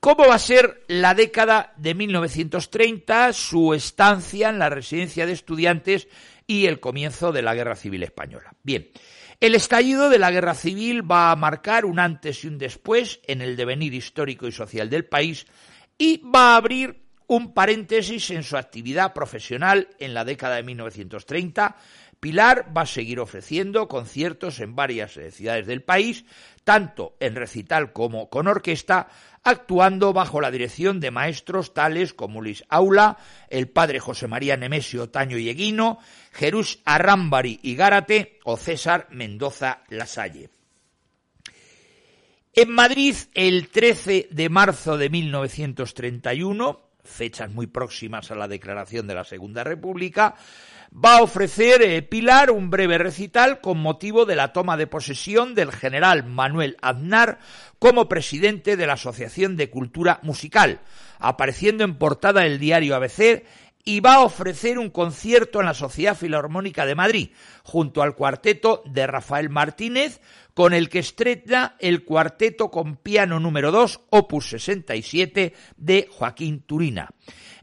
¿Cómo 0.02 0.28
va 0.28 0.36
a 0.36 0.40
ser 0.40 0.84
la 0.90 1.14
década 1.14 1.72
de 1.78 1.96
1930, 1.96 3.32
su 3.32 3.74
estancia 3.74 4.50
en 4.50 4.60
la 4.60 4.70
residencia 4.70 5.26
de 5.26 5.32
estudiantes 5.32 6.10
y 6.46 6.66
el 6.66 6.82
comienzo 6.82 7.32
de 7.32 7.44
la 7.44 7.56
Guerra 7.56 7.78
Civil 7.78 8.04
Española? 8.04 8.54
Bien, 8.62 8.90
el 9.40 9.56
estallido 9.56 10.10
de 10.10 10.20
la 10.20 10.32
Guerra 10.32 10.54
Civil 10.54 11.10
va 11.10 11.32
a 11.32 11.36
marcar 11.38 11.86
un 11.86 11.98
antes 11.98 12.44
y 12.44 12.48
un 12.48 12.58
después 12.58 13.22
en 13.26 13.42
el 13.42 13.56
devenir 13.56 13.94
histórico 13.94 14.48
y 14.48 14.52
social 14.52 14.90
del 14.90 15.06
país 15.06 15.48
y 15.98 16.18
va 16.18 16.56
a 16.56 16.58
abrir 16.58 17.01
un 17.32 17.54
paréntesis 17.54 18.30
en 18.32 18.44
su 18.44 18.58
actividad 18.58 19.14
profesional 19.14 19.88
en 20.00 20.14
la 20.14 20.26
década 20.26 20.58
de 20.58 20.64
1930 20.64 21.78
Pilar 22.20 22.68
va 22.76 22.82
a 22.82 22.86
seguir 22.86 23.20
ofreciendo 23.20 23.88
conciertos 23.88 24.60
en 24.60 24.76
varias 24.76 25.16
eh, 25.18 25.32
ciudades 25.32 25.66
del 25.66 25.82
país, 25.82 26.26
tanto 26.64 27.16
en 27.20 27.36
recital 27.36 27.94
como 27.94 28.30
con 28.30 28.48
orquesta, 28.48 29.08
actuando 29.44 30.14
bajo 30.14 30.42
la 30.42 30.52
dirección 30.52 31.00
de 31.00 31.10
maestros 31.10 31.74
tales 31.74 32.14
como 32.14 32.42
Luis 32.42 32.64
Aula, 32.70 33.18
el 33.50 33.70
padre 33.70 34.00
José 34.00 34.28
María 34.28 34.56
Nemesio 34.56 35.10
Taño 35.10 35.40
y 35.40 35.50
Eguino, 35.50 35.98
Jerús 36.32 36.80
Arrámbari 36.86 37.60
y 37.64 37.76
Gárate 37.76 38.40
o 38.44 38.56
César 38.56 39.08
Mendoza 39.10 39.84
Lasalle. 39.88 40.50
En 42.54 42.70
Madrid, 42.70 43.16
el 43.34 43.70
13 43.70 44.28
de 44.30 44.50
marzo 44.50 44.98
de 44.98 45.10
1931, 45.10 46.91
fechas 47.04 47.52
muy 47.52 47.68
próximas 47.68 48.32
a 48.32 48.36
la 48.36 48.48
declaración 48.48 49.08
de 49.08 49.16
la 49.16 49.24
Segunda 49.24 49.64
República, 49.64 50.36
va 50.94 51.18
a 51.18 51.22
ofrecer 51.22 51.82
eh, 51.82 52.02
Pilar 52.02 52.52
un 52.52 52.70
breve 52.70 52.98
recital 52.98 53.62
con 53.62 53.80
motivo 53.80 54.26
de 54.26 54.36
la 54.36 54.54
toma 54.54 54.78
de 54.78 54.88
posesión 54.88 55.56
del 55.56 55.72
general 55.72 56.26
Manuel 56.26 56.78
Aznar 56.82 57.40
como 57.80 58.10
presidente 58.10 58.76
de 58.76 58.88
la 58.88 58.94
Asociación 58.94 59.56
de 59.56 59.70
Cultura 59.70 60.20
Musical, 60.24 60.82
apareciendo 61.20 61.84
en 61.84 61.96
portada 61.96 62.42
del 62.42 62.60
diario 62.60 62.96
ABC 62.96 63.44
y 63.84 64.00
va 64.00 64.16
a 64.16 64.24
ofrecer 64.24 64.80
un 64.80 64.90
concierto 64.90 65.60
en 65.60 65.66
la 65.66 65.74
Sociedad 65.74 66.16
Filarmónica 66.16 66.86
de 66.86 66.96
Madrid, 66.96 67.30
junto 67.64 68.02
al 68.02 68.16
cuarteto 68.16 68.84
de 68.86 69.08
Rafael 69.08 69.50
Martínez, 69.50 70.22
con 70.54 70.74
el 70.74 70.90
que 70.90 71.00
estrena 71.00 71.76
el 71.80 72.04
cuarteto 72.04 72.70
con 72.70 72.98
piano 72.98 73.40
número 73.40 73.72
2, 73.72 74.02
opus 74.10 74.50
67, 74.50 75.54
de 75.78 76.08
Joaquín 76.12 76.62
Turina. 76.62 77.10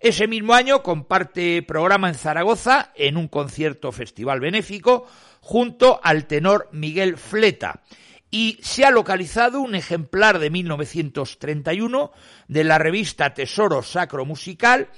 Ese 0.00 0.26
mismo 0.26 0.54
año 0.54 0.82
comparte 0.82 1.62
programa 1.62 2.08
en 2.08 2.14
Zaragoza 2.14 2.92
en 2.94 3.16
un 3.16 3.28
concierto 3.28 3.92
festival 3.92 4.40
benéfico 4.40 5.06
junto 5.40 6.00
al 6.02 6.26
tenor 6.26 6.68
Miguel 6.72 7.16
Fleta 7.16 7.82
y 8.30 8.58
se 8.62 8.84
ha 8.84 8.90
localizado 8.90 9.60
un 9.60 9.75
ejemplar 9.75 10.38
de 10.38 10.50
1931 10.50 12.12
de 12.46 12.64
la 12.64 12.78
revista 12.78 13.34
Tesoro 13.34 13.82
Sacro 13.82 14.25
Musical 14.25 14.88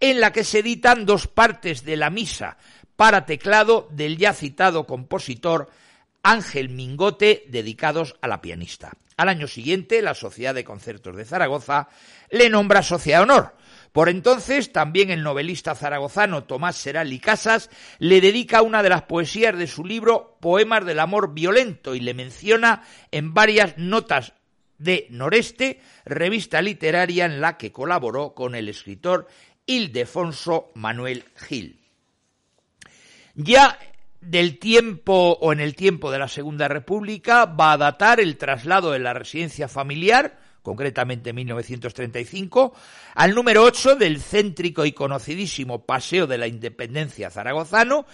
en 0.00 0.20
la 0.20 0.32
que 0.32 0.44
se 0.44 0.60
editan 0.60 1.06
dos 1.06 1.26
partes 1.26 1.84
de 1.84 1.96
la 1.96 2.10
misa 2.10 2.56
para 2.96 3.26
teclado 3.26 3.88
del 3.92 4.16
ya 4.16 4.32
citado 4.32 4.86
compositor 4.86 5.70
Ángel 6.22 6.68
Mingote 6.68 7.44
dedicados 7.48 8.16
a 8.20 8.28
la 8.28 8.40
pianista. 8.40 8.92
Al 9.16 9.28
año 9.28 9.46
siguiente, 9.46 10.02
la 10.02 10.14
Sociedad 10.14 10.54
de 10.54 10.64
Concertos 10.64 11.16
de 11.16 11.24
Zaragoza 11.24 11.88
le 12.30 12.48
nombra 12.48 12.82
Sociedad 12.82 13.22
Honor, 13.22 13.54
por 13.92 14.08
entonces, 14.08 14.72
también 14.72 15.10
el 15.10 15.24
novelista 15.24 15.74
zaragozano 15.74 16.44
Tomás 16.44 16.76
Seral 16.76 17.12
y 17.12 17.18
Casas 17.18 17.70
le 17.98 18.20
dedica 18.20 18.62
una 18.62 18.82
de 18.82 18.88
las 18.88 19.02
poesías 19.02 19.58
de 19.58 19.66
su 19.66 19.84
libro 19.84 20.38
Poemas 20.40 20.86
del 20.86 21.00
Amor 21.00 21.34
Violento 21.34 21.96
y 21.96 22.00
le 22.00 22.14
menciona 22.14 22.82
en 23.10 23.34
varias 23.34 23.78
notas 23.78 24.34
de 24.78 25.08
Noreste, 25.10 25.80
revista 26.04 26.62
literaria 26.62 27.26
en 27.26 27.40
la 27.40 27.58
que 27.58 27.72
colaboró 27.72 28.32
con 28.32 28.54
el 28.54 28.68
escritor 28.68 29.26
Ildefonso 29.66 30.72
Manuel 30.74 31.24
Gil. 31.36 31.80
Ya 33.34 33.78
del 34.20 34.58
tiempo 34.58 35.38
o 35.40 35.52
en 35.52 35.60
el 35.60 35.74
tiempo 35.74 36.10
de 36.10 36.18
la 36.18 36.28
Segunda 36.28 36.68
República 36.68 37.46
va 37.46 37.72
a 37.72 37.78
datar 37.78 38.20
el 38.20 38.36
traslado 38.36 38.92
de 38.92 38.98
la 38.98 39.14
residencia 39.14 39.68
familiar 39.68 40.38
concretamente 40.62 41.30
en 41.30 41.36
1935, 41.36 42.74
al 43.14 43.34
número 43.34 43.64
8 43.64 43.96
del 43.96 44.20
céntrico 44.20 44.84
y 44.84 44.92
conocidísimo 44.92 45.86
Paseo 45.86 46.26
de 46.26 46.38
la 46.38 46.46
Independencia 46.46 47.30
zaragozano, 47.30 48.06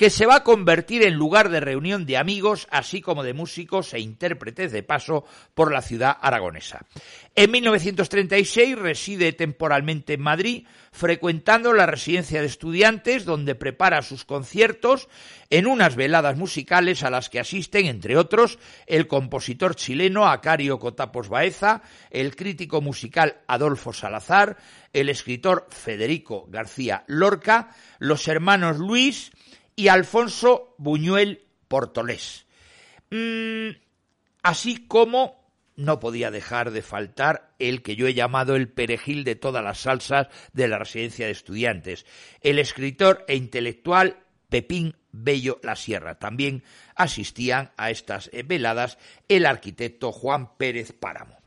que 0.00 0.08
se 0.08 0.24
va 0.24 0.36
a 0.36 0.44
convertir 0.44 1.02
en 1.02 1.12
lugar 1.12 1.50
de 1.50 1.60
reunión 1.60 2.06
de 2.06 2.16
amigos, 2.16 2.66
así 2.70 3.02
como 3.02 3.22
de 3.22 3.34
músicos 3.34 3.92
e 3.92 4.00
intérpretes 4.00 4.72
de 4.72 4.82
paso 4.82 5.26
por 5.52 5.70
la 5.70 5.82
ciudad 5.82 6.16
aragonesa. 6.22 6.86
En 7.34 7.50
1936 7.50 8.78
reside 8.78 9.34
temporalmente 9.34 10.14
en 10.14 10.22
Madrid, 10.22 10.66
frecuentando 10.90 11.74
la 11.74 11.84
residencia 11.84 12.40
de 12.40 12.46
estudiantes, 12.46 13.26
donde 13.26 13.54
prepara 13.54 14.00
sus 14.00 14.24
conciertos 14.24 15.10
en 15.50 15.66
unas 15.66 15.96
veladas 15.96 16.38
musicales 16.38 17.02
a 17.02 17.10
las 17.10 17.28
que 17.28 17.38
asisten, 17.38 17.84
entre 17.84 18.16
otros, 18.16 18.58
el 18.86 19.06
compositor 19.06 19.74
chileno 19.74 20.26
Acario 20.28 20.78
Cotapos 20.78 21.28
Baeza, 21.28 21.82
el 22.08 22.36
crítico 22.36 22.80
musical 22.80 23.42
Adolfo 23.46 23.92
Salazar, 23.92 24.56
el 24.94 25.10
escritor 25.10 25.66
Federico 25.68 26.46
García 26.48 27.04
Lorca, 27.06 27.76
los 27.98 28.26
hermanos 28.28 28.78
Luis, 28.78 29.30
y 29.80 29.88
Alfonso 29.88 30.74
Buñuel 30.76 31.46
Portolés. 31.66 32.44
Mm, 33.08 33.70
así 34.42 34.86
como 34.86 35.40
no 35.74 36.00
podía 36.00 36.30
dejar 36.30 36.70
de 36.70 36.82
faltar 36.82 37.54
el 37.58 37.80
que 37.80 37.96
yo 37.96 38.06
he 38.06 38.12
llamado 38.12 38.56
el 38.56 38.68
perejil 38.68 39.24
de 39.24 39.36
todas 39.36 39.64
las 39.64 39.78
salsas 39.78 40.26
de 40.52 40.68
la 40.68 40.78
residencia 40.78 41.24
de 41.24 41.32
estudiantes, 41.32 42.04
el 42.42 42.58
escritor 42.58 43.24
e 43.26 43.36
intelectual 43.36 44.18
Pepín 44.50 44.96
Bello 45.12 45.58
La 45.62 45.76
Sierra. 45.76 46.18
También 46.18 46.62
asistían 46.94 47.70
a 47.78 47.88
estas 47.88 48.28
eh, 48.34 48.42
veladas 48.42 48.98
el 49.28 49.46
arquitecto 49.46 50.12
Juan 50.12 50.58
Pérez 50.58 50.92
Páramo. 50.92 51.38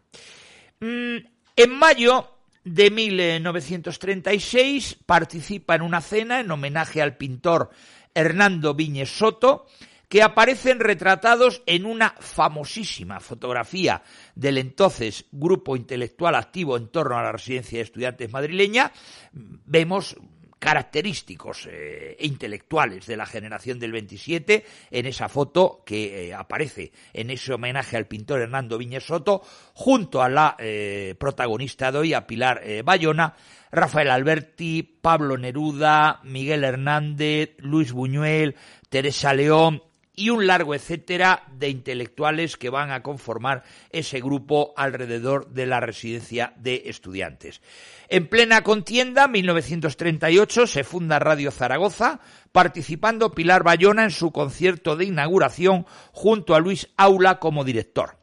Mm, 0.80 1.18
en 1.56 1.78
mayo 1.78 2.36
de 2.63 2.90
1936 2.90 4.98
participa 5.06 5.75
en 5.75 5.84
una 5.84 6.02
cena 6.02 6.40
en 6.40 6.50
homenaje 6.50 7.00
al 7.00 7.16
pintor 7.16 7.70
Hernando 8.13 8.74
Viñes 8.74 9.10
Soto, 9.10 9.65
que 10.13 10.22
aparecen 10.22 10.79
retratados 10.79 11.63
en 11.65 11.86
una 11.86 12.15
famosísima 12.20 13.20
fotografía 13.20 14.03
del 14.36 14.60
entonces 14.60 15.25
grupo 15.32 15.75
intelectual 15.75 16.36
activo 16.36 16.77
en 16.77 16.89
torno 16.89 17.17
a 17.17 17.24
la 17.24 17.32
residencia 17.32 17.79
de 17.79 17.84
estudiantes 17.86 18.32
madrileña. 18.32 18.91
Vemos 19.32 20.15
característicos 20.63 21.67
e 21.70 22.15
intelectuales 22.22 23.05
de 23.05 23.17
la 23.17 23.25
generación 23.25 23.79
del 23.79 23.91
27 23.91 24.63
en 24.91 25.05
esa 25.05 25.27
foto 25.27 25.84
que 25.86 26.29
eh, 26.29 26.34
aparece 26.34 26.93
en 27.12 27.32
ese 27.32 27.51
homenaje 27.51 27.98
al 27.98 28.08
pintor 28.08 28.39
Hernando 28.39 28.77
Viñes 28.77 29.03
Soto 29.03 29.41
junto 29.74 30.22
a 30.22 30.29
la 30.29 30.55
eh, 30.58 31.15
protagonista 31.20 31.91
de 31.91 31.98
hoy, 31.98 32.13
a 32.13 32.25
Pilar 32.25 32.62
Bayona, 32.86 33.36
Rafael 33.74 34.10
Alberti, 34.10 34.84
Pablo 34.84 35.38
Neruda, 35.38 36.22
Miguel 36.24 36.63
Hernández, 36.63 37.55
Luis 37.58 37.91
Buñuel, 37.91 38.55
Teresa 38.88 39.34
León, 39.34 39.84
y 40.15 40.29
un 40.29 40.46
largo 40.48 40.75
etcétera 40.75 41.43
de 41.58 41.70
intelectuales 41.70 42.58
que 42.58 42.70
van 42.70 42.91
a 42.91 43.01
conformar 43.01 43.63
ese 43.89 44.20
grupo 44.20 44.74
alrededor 44.77 45.50
de 45.50 45.65
la 45.65 45.79
residencia 45.79 46.53
de 46.58 46.84
estudiantes. 46.86 47.62
En 48.10 48.27
plena 48.27 48.63
contienda, 48.63 49.27
1938, 49.27 50.67
se 50.67 50.84
funda 50.84 51.20
Radio 51.20 51.51
Zaragoza, 51.51 52.20
participando 52.51 53.34
Pilar 53.34 53.63
Bayona 53.63 54.03
en 54.03 54.12
su 54.12 54.32
concierto 54.32 54.96
de 54.96 55.05
inauguración 55.05 55.86
junto 56.12 56.53
a 56.53 56.60
Luis 56.60 56.89
Aula 56.98 57.39
como 57.39 57.63
director. 57.63 58.17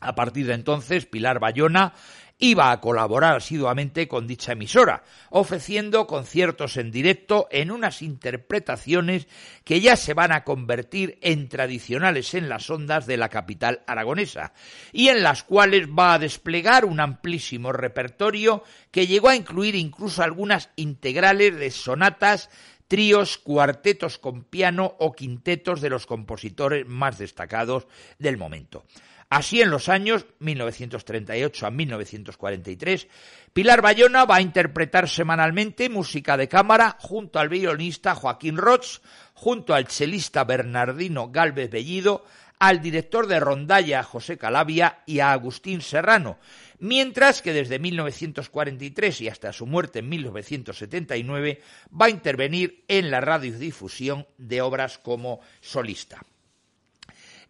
A 0.00 0.14
partir 0.14 0.46
de 0.46 0.54
entonces, 0.54 1.06
Pilar 1.06 1.40
Bayona 1.40 1.94
iba 2.38 2.70
a 2.70 2.80
colaborar 2.80 3.36
asiduamente 3.36 4.06
con 4.06 4.26
dicha 4.26 4.52
emisora, 4.52 5.02
ofreciendo 5.30 6.06
conciertos 6.06 6.76
en 6.76 6.90
directo 6.90 7.48
en 7.50 7.70
unas 7.70 8.00
interpretaciones 8.00 9.26
que 9.64 9.80
ya 9.80 9.96
se 9.96 10.14
van 10.14 10.32
a 10.32 10.44
convertir 10.44 11.18
en 11.20 11.48
tradicionales 11.48 12.34
en 12.34 12.48
las 12.48 12.70
ondas 12.70 13.06
de 13.06 13.16
la 13.16 13.28
capital 13.28 13.82
aragonesa, 13.86 14.52
y 14.92 15.08
en 15.08 15.22
las 15.22 15.42
cuales 15.42 15.88
va 15.88 16.14
a 16.14 16.18
desplegar 16.18 16.84
un 16.84 17.00
amplísimo 17.00 17.72
repertorio 17.72 18.62
que 18.90 19.06
llegó 19.06 19.28
a 19.28 19.36
incluir 19.36 19.74
incluso 19.74 20.22
algunas 20.22 20.70
integrales 20.76 21.56
de 21.58 21.70
sonatas 21.70 22.50
tríos, 22.88 23.36
cuartetos 23.36 24.18
con 24.18 24.44
piano 24.44 24.96
o 24.98 25.12
quintetos 25.12 25.80
de 25.80 25.90
los 25.90 26.06
compositores 26.06 26.86
más 26.86 27.18
destacados 27.18 27.86
del 28.18 28.38
momento. 28.38 28.84
Así, 29.30 29.60
en 29.60 29.70
los 29.70 29.90
años 29.90 30.24
1938 30.38 31.66
a 31.66 31.70
1943, 31.70 33.08
Pilar 33.52 33.82
Bayona 33.82 34.24
va 34.24 34.36
a 34.36 34.40
interpretar 34.40 35.06
semanalmente 35.06 35.90
música 35.90 36.38
de 36.38 36.48
cámara 36.48 36.96
junto 36.98 37.38
al 37.38 37.50
violinista 37.50 38.14
Joaquín 38.14 38.56
Roch, 38.56 39.00
junto 39.34 39.74
al 39.74 39.86
chelista 39.86 40.44
Bernardino 40.44 41.30
Galvez 41.30 41.70
Bellido, 41.70 42.24
al 42.58 42.80
director 42.80 43.26
de 43.26 43.38
rondalla 43.38 44.02
José 44.02 44.38
Calavia 44.38 45.00
y 45.04 45.20
a 45.20 45.32
Agustín 45.32 45.82
Serrano, 45.82 46.38
mientras 46.78 47.42
que 47.42 47.52
desde 47.52 47.78
1943 47.78 49.20
y 49.20 49.28
hasta 49.28 49.52
su 49.52 49.66
muerte 49.66 49.98
en 49.98 50.08
1979 50.08 51.60
va 52.00 52.06
a 52.06 52.10
intervenir 52.10 52.84
en 52.88 53.10
la 53.10 53.20
radiodifusión 53.20 54.26
de 54.38 54.62
obras 54.62 54.96
como 54.96 55.40
solista. 55.60 56.22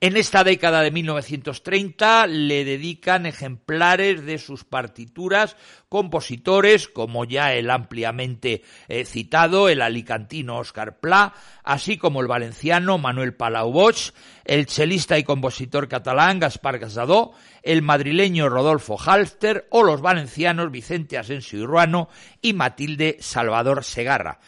En 0.01 0.17
esta 0.17 0.45
década 0.45 0.83
de 0.83 0.93
1930 0.93 2.29
le 2.29 2.65
dedican 2.65 3.27
ejemplares 3.27 4.25
de 4.25 4.39
sus 4.39 4.63
partituras 4.63 5.57
compositores 5.89 6.87
como 6.87 7.25
ya 7.25 7.53
el 7.55 7.69
ampliamente 7.69 8.63
eh, 8.87 9.05
citado, 9.05 9.69
el 9.69 9.83
alicantino 9.83 10.59
Oscar 10.59 11.01
Pla, 11.01 11.35
así 11.65 11.99
como 11.99 12.21
el 12.21 12.29
valenciano 12.29 12.97
Manuel 12.99 13.35
Palau 13.35 13.73
Bosch, 13.73 14.13
el 14.45 14.67
chelista 14.67 15.19
y 15.19 15.25
compositor 15.25 15.89
catalán 15.89 16.39
Gaspar 16.39 16.79
Casadó, 16.79 17.33
el 17.65 17.83
madrileño 17.83 18.49
Rodolfo 18.49 18.97
Halster 18.97 19.67
o 19.71 19.83
los 19.83 20.01
valencianos 20.01 20.71
Vicente 20.71 21.19
Asensio 21.19 21.67
Ruano 21.67 22.09
y 22.41 22.53
Matilde 22.53 23.17
Salvador 23.19 23.83
Segarra. 23.83 24.39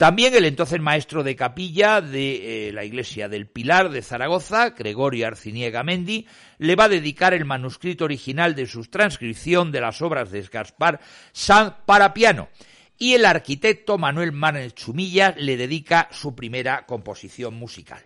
También 0.00 0.34
el 0.34 0.46
entonces 0.46 0.80
maestro 0.80 1.22
de 1.22 1.36
capilla 1.36 2.00
de 2.00 2.68
eh, 2.68 2.72
la 2.72 2.86
iglesia 2.86 3.28
del 3.28 3.46
Pilar 3.46 3.90
de 3.90 4.00
Zaragoza, 4.00 4.70
Gregorio 4.70 5.26
Arciniega 5.26 5.82
Mendi, 5.82 6.26
le 6.56 6.74
va 6.74 6.84
a 6.84 6.88
dedicar 6.88 7.34
el 7.34 7.44
manuscrito 7.44 8.06
original 8.06 8.54
de 8.54 8.64
su 8.64 8.82
transcripción 8.86 9.70
de 9.70 9.82
las 9.82 10.00
obras 10.00 10.30
de 10.30 10.40
Gaspar 10.40 11.00
Sanz 11.32 11.74
para 11.84 12.14
piano. 12.14 12.48
Y 12.96 13.12
el 13.12 13.26
arquitecto 13.26 13.98
Manuel 13.98 14.32
Manuel 14.32 14.72
Chumilla 14.72 15.34
le 15.36 15.58
dedica 15.58 16.08
su 16.12 16.34
primera 16.34 16.86
composición 16.86 17.52
musical. 17.52 18.00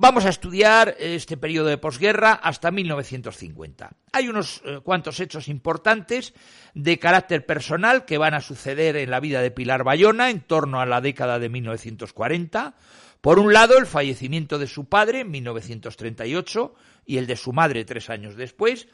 Vamos 0.00 0.26
a 0.26 0.28
estudiar 0.28 0.94
este 1.00 1.36
periodo 1.36 1.66
de 1.66 1.76
posguerra 1.76 2.32
hasta 2.34 2.70
1950. 2.70 3.90
Hay 4.12 4.28
unos 4.28 4.62
eh, 4.64 4.78
cuantos 4.80 5.18
hechos 5.18 5.48
importantes 5.48 6.34
de 6.72 7.00
carácter 7.00 7.44
personal 7.44 8.04
que 8.04 8.16
van 8.16 8.32
a 8.34 8.40
suceder 8.40 8.94
en 8.94 9.10
la 9.10 9.18
vida 9.18 9.42
de 9.42 9.50
Pilar 9.50 9.82
Bayona 9.82 10.30
en 10.30 10.42
torno 10.42 10.80
a 10.80 10.86
la 10.86 11.00
década 11.00 11.40
de 11.40 11.48
1940. 11.48 12.76
Por 13.20 13.40
un 13.40 13.52
lado, 13.52 13.76
el 13.76 13.86
fallecimiento 13.86 14.60
de 14.60 14.68
su 14.68 14.84
padre 14.84 15.22
en 15.22 15.32
1938 15.32 16.74
y 17.04 17.18
el 17.18 17.26
de 17.26 17.34
su 17.34 17.52
madre 17.52 17.84
tres 17.84 18.08
años 18.08 18.36
después, 18.36 18.86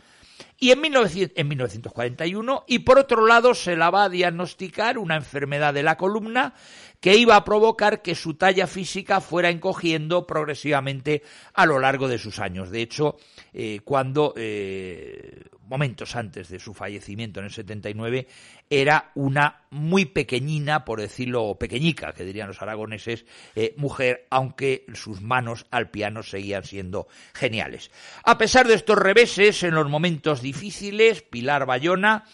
y 0.59 0.70
en, 0.70 0.81
1941, 0.81 2.64
y 2.66 2.78
por 2.81 2.98
otro 2.98 3.26
lado 3.26 3.55
se 3.55 3.76
la 3.76 3.90
va 3.90 4.05
a 4.05 4.09
diagnosticar 4.09 4.98
una 4.98 5.16
enfermedad 5.16 5.74
de 5.74 5.83
la 5.83 5.96
columna 5.96 6.55
que 7.04 7.18
iba 7.18 7.36
a 7.36 7.44
provocar 7.44 8.00
que 8.00 8.14
su 8.14 8.32
talla 8.32 8.66
física 8.66 9.20
fuera 9.20 9.50
encogiendo 9.50 10.26
progresivamente 10.26 11.22
a 11.52 11.66
lo 11.66 11.78
largo 11.78 12.08
de 12.08 12.16
sus 12.16 12.38
años. 12.38 12.70
De 12.70 12.80
hecho, 12.80 13.18
eh, 13.52 13.80
cuando 13.84 14.32
eh, 14.38 15.42
momentos 15.68 16.16
antes 16.16 16.48
de 16.48 16.58
su 16.58 16.72
fallecimiento 16.72 17.40
en 17.40 17.44
el 17.44 17.52
79 17.52 18.26
era 18.70 19.10
una 19.16 19.66
muy 19.68 20.06
pequeñina, 20.06 20.86
por 20.86 20.98
decirlo 20.98 21.58
pequeñica, 21.58 22.14
que 22.14 22.24
dirían 22.24 22.48
los 22.48 22.62
aragoneses, 22.62 23.26
eh, 23.54 23.74
mujer, 23.76 24.26
aunque 24.30 24.86
sus 24.94 25.20
manos 25.20 25.66
al 25.70 25.90
piano 25.90 26.22
seguían 26.22 26.64
siendo 26.64 27.06
geniales. 27.34 27.90
A 28.24 28.38
pesar 28.38 28.66
de 28.66 28.72
estos 28.72 28.96
reveses, 28.96 29.62
en 29.62 29.74
los 29.74 29.90
momentos 29.90 30.40
difíciles, 30.40 31.20
Pilar 31.20 31.66
Bayona 31.66 32.24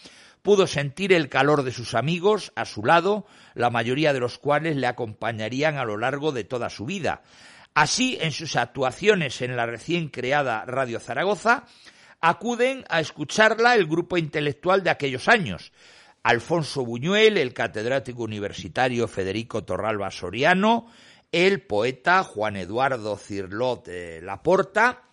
pudo 0.43 0.67
sentir 0.67 1.13
el 1.13 1.29
calor 1.29 1.63
de 1.63 1.73
sus 1.73 1.95
amigos 1.95 2.53
a 2.57 2.65
su 2.65 2.85
lado, 2.85 3.27
la 3.55 3.71
mayoría 3.71 4.13
de 4.13 4.21
los 4.21 4.39
cuales 4.39 4.77
le 4.77 4.87
acompañarían 4.87 5.77
a 5.77 5.85
lo 5.85 5.97
largo 5.97 6.33
de 6.33 6.45
toda 6.45 6.71
su 6.71 6.87
vida. 6.87 7.23
Así, 7.75 8.19
en 8.21 8.33
sus 8.33 8.57
actuaciones 8.57 9.41
en 9.43 9.57
la 9.57 9.67
recién 9.67 10.09
creada 10.09 10.65
Radio 10.67 10.99
Zaragoza, 10.99 11.65
acuden 12.21 12.85
a 12.89 13.01
escucharla 13.01 13.75
el 13.75 13.87
grupo 13.87 14.17
intelectual 14.19 14.83
de 14.83 14.91
aquellos 14.91 15.29
años. 15.29 15.73
Alfonso 16.23 16.85
Buñuel, 16.85 17.39
el 17.39 17.55
catedrático 17.55 18.23
universitario 18.23 19.09
Federico 19.09 19.65
Torralba 19.65 20.11
Soriano, 20.11 20.89
el 21.33 21.63
poeta 21.63 22.23
Juan 22.25 22.57
Eduardo 22.57 23.17
Cirlot 23.17 23.89
eh, 23.89 24.21
Laporta, 24.23 25.05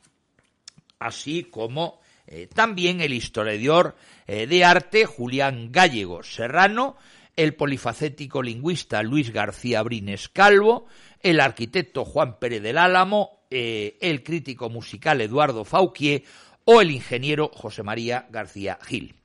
así 0.99 1.43
como 1.43 2.01
eh, 2.27 2.47
también 2.53 2.99
el 2.99 3.13
historiador 3.13 3.95
eh, 4.27 4.47
de 4.47 4.65
arte 4.65 5.05
Julián 5.05 5.71
Gallego 5.71 6.23
Serrano, 6.23 6.97
el 7.37 7.55
polifacético 7.55 8.43
lingüista 8.43 9.01
Luis 9.01 9.31
García 9.31 9.81
Brines 9.81 10.27
Calvo, 10.27 10.87
el 11.21 11.39
arquitecto 11.39 12.03
Juan 12.03 12.37
Pérez 12.37 12.61
del 12.61 12.77
Álamo, 12.77 13.45
eh, 13.49 13.97
el 14.01 14.23
crítico 14.23 14.69
musical 14.69 15.21
Eduardo 15.21 15.63
Fauquier 15.63 16.23
o 16.65 16.81
el 16.81 16.91
ingeniero 16.91 17.49
José 17.53 17.81
María 17.81 18.27
García 18.29 18.77
Gil. 18.83 19.15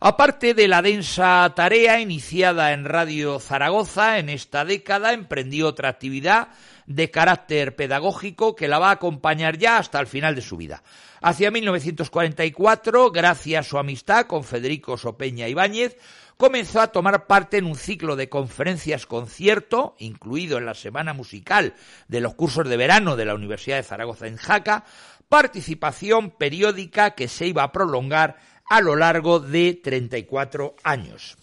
Aparte 0.00 0.54
de 0.54 0.68
la 0.68 0.80
densa 0.80 1.52
tarea 1.56 2.00
iniciada 2.00 2.72
en 2.72 2.84
Radio 2.84 3.40
Zaragoza 3.40 4.20
en 4.20 4.28
esta 4.28 4.64
década, 4.64 5.12
emprendió 5.12 5.66
otra 5.66 5.88
actividad 5.88 6.50
de 6.88 7.10
carácter 7.10 7.76
pedagógico 7.76 8.56
que 8.56 8.66
la 8.66 8.78
va 8.78 8.88
a 8.88 8.92
acompañar 8.92 9.58
ya 9.58 9.76
hasta 9.76 10.00
el 10.00 10.06
final 10.06 10.34
de 10.34 10.40
su 10.40 10.56
vida. 10.56 10.82
Hacia 11.20 11.50
1944, 11.50 13.10
gracias 13.10 13.66
a 13.66 13.68
su 13.68 13.78
amistad 13.78 14.26
con 14.26 14.42
Federico 14.42 14.96
Sopeña 14.96 15.48
Ibáñez, 15.48 15.98
comenzó 16.38 16.80
a 16.80 16.90
tomar 16.90 17.26
parte 17.26 17.58
en 17.58 17.66
un 17.66 17.76
ciclo 17.76 18.16
de 18.16 18.30
conferencias 18.30 19.04
concierto, 19.04 19.96
incluido 19.98 20.56
en 20.56 20.64
la 20.64 20.74
semana 20.74 21.12
musical 21.12 21.74
de 22.08 22.20
los 22.20 22.34
cursos 22.34 22.66
de 22.66 22.76
verano 22.76 23.16
de 23.16 23.26
la 23.26 23.34
Universidad 23.34 23.76
de 23.76 23.82
Zaragoza 23.82 24.26
en 24.26 24.36
Jaca, 24.36 24.84
participación 25.28 26.30
periódica 26.30 27.10
que 27.10 27.28
se 27.28 27.46
iba 27.46 27.64
a 27.64 27.72
prolongar 27.72 28.38
a 28.70 28.80
lo 28.80 28.96
largo 28.96 29.40
de 29.40 29.74
34 29.74 30.76
años. 30.84 31.36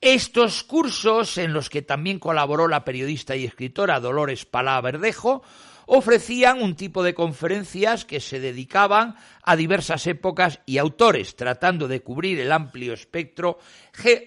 Estos 0.00 0.62
cursos, 0.62 1.38
en 1.38 1.52
los 1.52 1.68
que 1.68 1.82
también 1.82 2.20
colaboró 2.20 2.68
la 2.68 2.84
periodista 2.84 3.34
y 3.34 3.44
escritora 3.44 3.98
Dolores 3.98 4.44
Palá 4.44 4.80
Verdejo, 4.80 5.42
ofrecían 5.86 6.62
un 6.62 6.76
tipo 6.76 7.02
de 7.02 7.14
conferencias 7.14 8.04
que 8.04 8.20
se 8.20 8.38
dedicaban 8.38 9.16
a 9.42 9.56
diversas 9.56 10.06
épocas 10.06 10.60
y 10.66 10.78
autores, 10.78 11.34
tratando 11.34 11.88
de 11.88 12.00
cubrir 12.00 12.38
el 12.38 12.52
amplio 12.52 12.92
espectro 12.92 13.58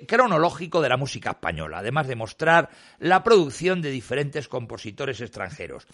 cronológico 0.08 0.82
de 0.82 0.90
la 0.90 0.98
música 0.98 1.32
española, 1.32 1.78
además 1.78 2.08
de 2.08 2.16
mostrar 2.16 2.70
la 3.00 3.24
producción 3.24 3.82
de 3.82 3.92
diferentes 3.92 4.50
compositores 4.50 5.22
extranjeros. 5.22 5.88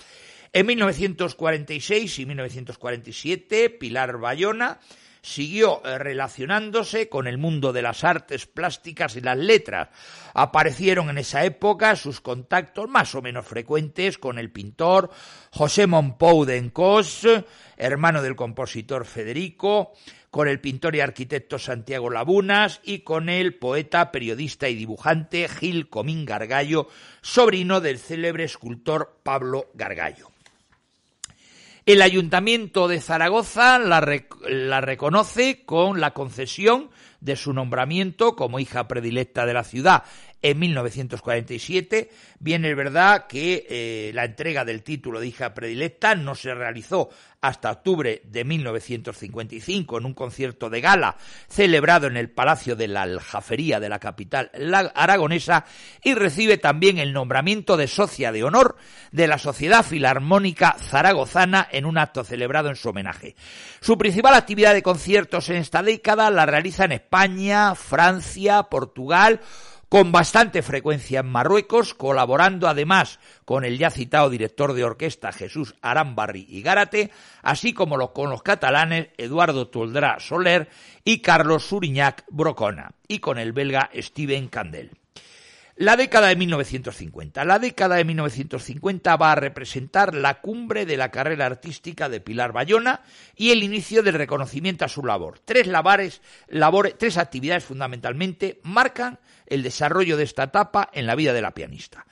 En 0.53 0.65
1946 0.65 2.17
y 2.17 2.25
1947, 2.25 3.69
Pilar 3.69 4.17
Bayona 4.17 4.79
siguió 5.27 5.81
eh, 5.83 5.97
relacionándose 5.97 7.09
con 7.09 7.27
el 7.27 7.37
mundo 7.37 7.73
de 7.73 7.81
las 7.81 8.03
artes 8.03 8.45
plásticas 8.45 9.15
y 9.15 9.21
las 9.21 9.37
letras. 9.37 9.89
Aparecieron 10.33 11.09
en 11.09 11.17
esa 11.17 11.43
época 11.43 11.95
sus 11.95 12.21
contactos 12.21 12.89
más 12.89 13.13
o 13.13 13.21
menos 13.21 13.45
frecuentes 13.45 14.17
con 14.17 14.39
el 14.39 14.51
pintor 14.51 15.09
José 15.51 15.85
Monpou 15.85 16.45
de 16.45 16.57
Encos, 16.57 17.27
hermano 17.75 18.21
del 18.21 18.35
compositor 18.35 19.05
Federico, 19.05 19.93
con 20.31 20.47
el 20.47 20.61
pintor 20.61 20.95
y 20.95 21.01
arquitecto 21.01 21.59
Santiago 21.59 22.09
Labunas 22.09 22.79
y 22.83 22.99
con 22.99 23.27
el 23.27 23.55
poeta, 23.55 24.11
periodista 24.11 24.69
y 24.69 24.75
dibujante 24.75 25.49
Gil 25.49 25.89
Comín 25.89 26.25
Gargallo, 26.25 26.87
sobrino 27.21 27.81
del 27.81 27.99
célebre 27.99 28.45
escultor 28.45 29.19
Pablo 29.23 29.69
Gargallo. 29.73 30.36
El 31.87 32.01
Ayuntamiento 32.01 32.89
de 32.89 32.99
Zaragoza 32.99 33.79
la, 33.79 34.01
reconoce 34.01 35.63
con 35.63 36.01
la 36.01 36.13
concesión 36.13 36.89
de 37.21 37.37
su 37.37 37.53
nombramiento 37.53 38.35
como 38.35 38.59
hija 38.59 38.89
predilecta 38.89 39.45
de 39.45 39.53
la 39.53 39.63
ciudad 39.63 40.03
en 40.41 40.59
1947. 40.59 42.09
Bien 42.39 42.65
es 42.65 42.75
verdad 42.75 43.27
que 43.27 43.65
eh, 43.69 44.11
la 44.13 44.25
entrega 44.25 44.65
del 44.65 44.83
título 44.83 45.19
de 45.19 45.27
hija 45.27 45.53
predilecta 45.53 46.15
no 46.15 46.35
se 46.35 46.53
realizó 46.53 47.09
hasta 47.41 47.71
octubre 47.71 48.21
de 48.25 48.43
1955 48.43 49.97
en 49.97 50.05
un 50.05 50.13
concierto 50.13 50.69
de 50.69 50.81
gala 50.81 51.17
celebrado 51.47 52.07
en 52.07 52.17
el 52.17 52.29
Palacio 52.29 52.75
de 52.75 52.87
la 52.87 53.03
Aljafería 53.03 53.79
de 53.79 53.89
la 53.89 53.99
capital 53.99 54.51
aragonesa 54.95 55.65
y 56.03 56.13
recibe 56.13 56.57
también 56.57 56.97
el 56.97 57.13
nombramiento 57.13 57.77
de 57.77 57.87
socia 57.87 58.31
de 58.31 58.43
honor 58.43 58.75
de 59.11 59.27
la 59.27 59.37
Sociedad 59.37 59.83
Filarmónica 59.83 60.77
Zaragozana 60.79 61.67
en 61.71 61.85
un 61.85 61.97
acto 61.97 62.23
celebrado 62.23 62.69
en 62.69 62.75
su 62.75 62.89
homenaje. 62.89 63.35
Su 63.81 63.97
principal 63.97 64.33
actividad 64.33 64.73
de 64.73 64.83
conciertos 64.83 65.49
en 65.49 65.57
esta 65.57 65.83
década 65.83 66.29
la 66.31 66.45
realiza 66.45 66.85
en 66.85 66.93
España, 66.93 67.75
Francia, 67.75 68.63
Portugal, 68.63 69.41
con 69.89 70.11
bastante 70.11 70.61
frecuencia 70.61 71.21
en 71.21 71.27
Marruecos, 71.27 71.93
colaborando 71.93 72.67
además 72.67 73.19
con 73.45 73.63
el 73.63 73.77
ya 73.77 73.89
citado 73.89 74.29
director 74.29 74.73
de 74.73 74.83
orquesta 74.83 75.31
Jesús 75.31 75.75
Arambarri 75.81 76.45
y 76.49 76.61
Gárate, 76.61 77.11
así 77.41 77.73
como 77.73 78.13
con 78.13 78.29
los 78.29 78.43
catalanes 78.43 79.09
Eduardo 79.17 79.67
Toldrá 79.69 80.19
Soler 80.19 80.69
y 81.03 81.21
Carlos 81.21 81.67
Suriñac 81.67 82.25
Brocona, 82.29 82.91
y 83.07 83.19
con 83.19 83.39
el 83.39 83.53
belga 83.53 83.89
Steven 83.95 84.47
Candel. 84.47 84.91
La 85.79 85.95
década 85.95 86.29
de 86.29 86.35
1950. 86.35 87.45
La 87.45 87.59
década 87.59 87.97
de 87.97 88.03
1950 88.03 89.15
va 89.15 89.33
a 89.33 89.35
representar 89.35 90.15
la 90.15 90.41
cumbre 90.41 90.87
de 90.87 90.97
la 90.97 91.11
carrera 91.11 91.45
artística 91.45 92.09
de 92.09 92.19
Pilar 92.19 92.51
Bayona 92.51 93.03
y 93.35 93.51
el 93.51 93.61
inicio 93.61 94.01
del 94.01 94.15
reconocimiento 94.15 94.85
a 94.85 94.89
su 94.89 95.05
labor. 95.05 95.37
Tres, 95.45 95.67
labores, 95.67 96.19
tres 96.97 97.17
actividades 97.17 97.63
fundamentalmente 97.63 98.59
marcan 98.63 99.19
el 99.45 99.61
desarrollo 99.61 100.17
de 100.17 100.23
esta 100.23 100.45
etapa 100.45 100.89
en 100.93 101.05
la 101.05 101.13
vida 101.13 101.31
de 101.31 101.43
la 101.43 101.53
pianista. 101.53 102.07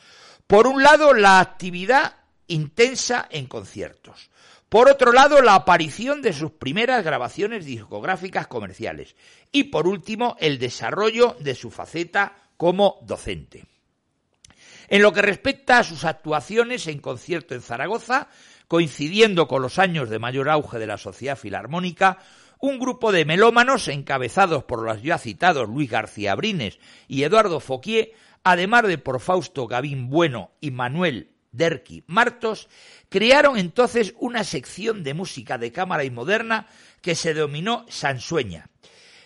Por 0.46 0.68
un 0.68 0.84
lado, 0.84 1.16
la 1.16 1.40
actividad 1.40 2.18
intensa 2.46 3.28
en 3.32 3.48
conciertos. 3.48 4.30
Por 4.70 4.90
otro 4.90 5.12
lado, 5.12 5.42
la 5.42 5.56
aparición 5.56 6.22
de 6.22 6.34
sus 6.34 6.52
primeras 6.52 7.04
grabaciones 7.04 7.66
discográficas 7.66 8.46
comerciales. 8.46 9.16
Y 9.52 9.66
por 9.66 9.88
último, 9.88 10.38
el 10.40 10.60
desarrollo 10.60 11.36
de 11.40 11.56
su 11.56 11.72
faceta 11.72 12.45
como 12.58 13.00
docente. 13.04 13.66
En 14.88 15.02
lo 15.02 15.14
que 15.14 15.22
respecta 15.22 15.80
a 15.80 15.84
sus 15.84 16.06
actuaciones 16.06 16.88
en 16.88 17.00
concierto 17.00 17.56
en 17.56 17.62
Zaragoza, 17.62 18.30
coincidiendo 18.68 19.48
con 19.48 19.62
los 19.62 19.80
años 19.80 20.10
de 20.10 20.20
mayor 20.20 20.50
auge 20.50 20.80
de 20.80 20.88
la 20.88 20.98
sociedad 20.98 21.38
filarmónica, 21.38 22.20
un 22.60 22.80
grupo 22.80 23.12
de 23.12 23.26
melómanos 23.26 23.88
encabezados 23.88 24.64
por 24.64 24.84
los 24.84 25.02
ya 25.02 25.18
citados 25.18 25.68
Luis 25.68 25.90
García 25.90 26.36
Brines 26.36 26.80
y 27.08 27.24
Eduardo 27.24 27.60
Foquier, 27.60 28.14
además 28.44 28.88
de 28.88 28.98
por 28.98 29.20
Fausto 29.20 29.68
Gavín 29.68 30.10
Bueno 30.10 30.52
y 30.62 30.72
Manuel 30.72 31.32
Derqui 31.52 32.04
Martos, 32.08 32.70
crearon 33.10 33.58
entonces 33.58 34.14
una 34.20 34.44
sección 34.44 35.04
de 35.04 35.14
música 35.14 35.58
de 35.58 35.72
cámara 35.72 36.04
y 36.04 36.12
moderna 36.12 36.68
que 37.02 37.16
se 37.16 37.34
denominó 37.34 37.86
Sansueña 37.90 38.70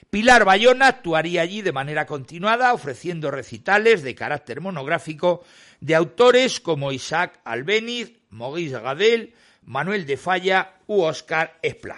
Pilar 0.10 0.44
Bayona 0.44 0.88
actuaría 0.88 1.44
allí 1.44 1.62
de 1.62 1.72
manera 1.72 2.08
continuada, 2.08 2.74
ofreciendo 2.74 3.30
recitales 3.30 4.02
de 4.02 4.16
carácter 4.16 4.60
monográfico 4.60 5.44
de 5.82 5.94
autores 5.94 6.60
como 6.60 6.92
Isaac 6.92 7.40
Albeniz, 7.44 8.14
Maurice 8.32 8.80
Gadel, 8.80 9.36
Manuel 9.66 10.08
de 10.08 10.18
Falla 10.18 10.74
u 10.88 11.02
Oscar 11.02 11.60
Espla. 11.62 11.98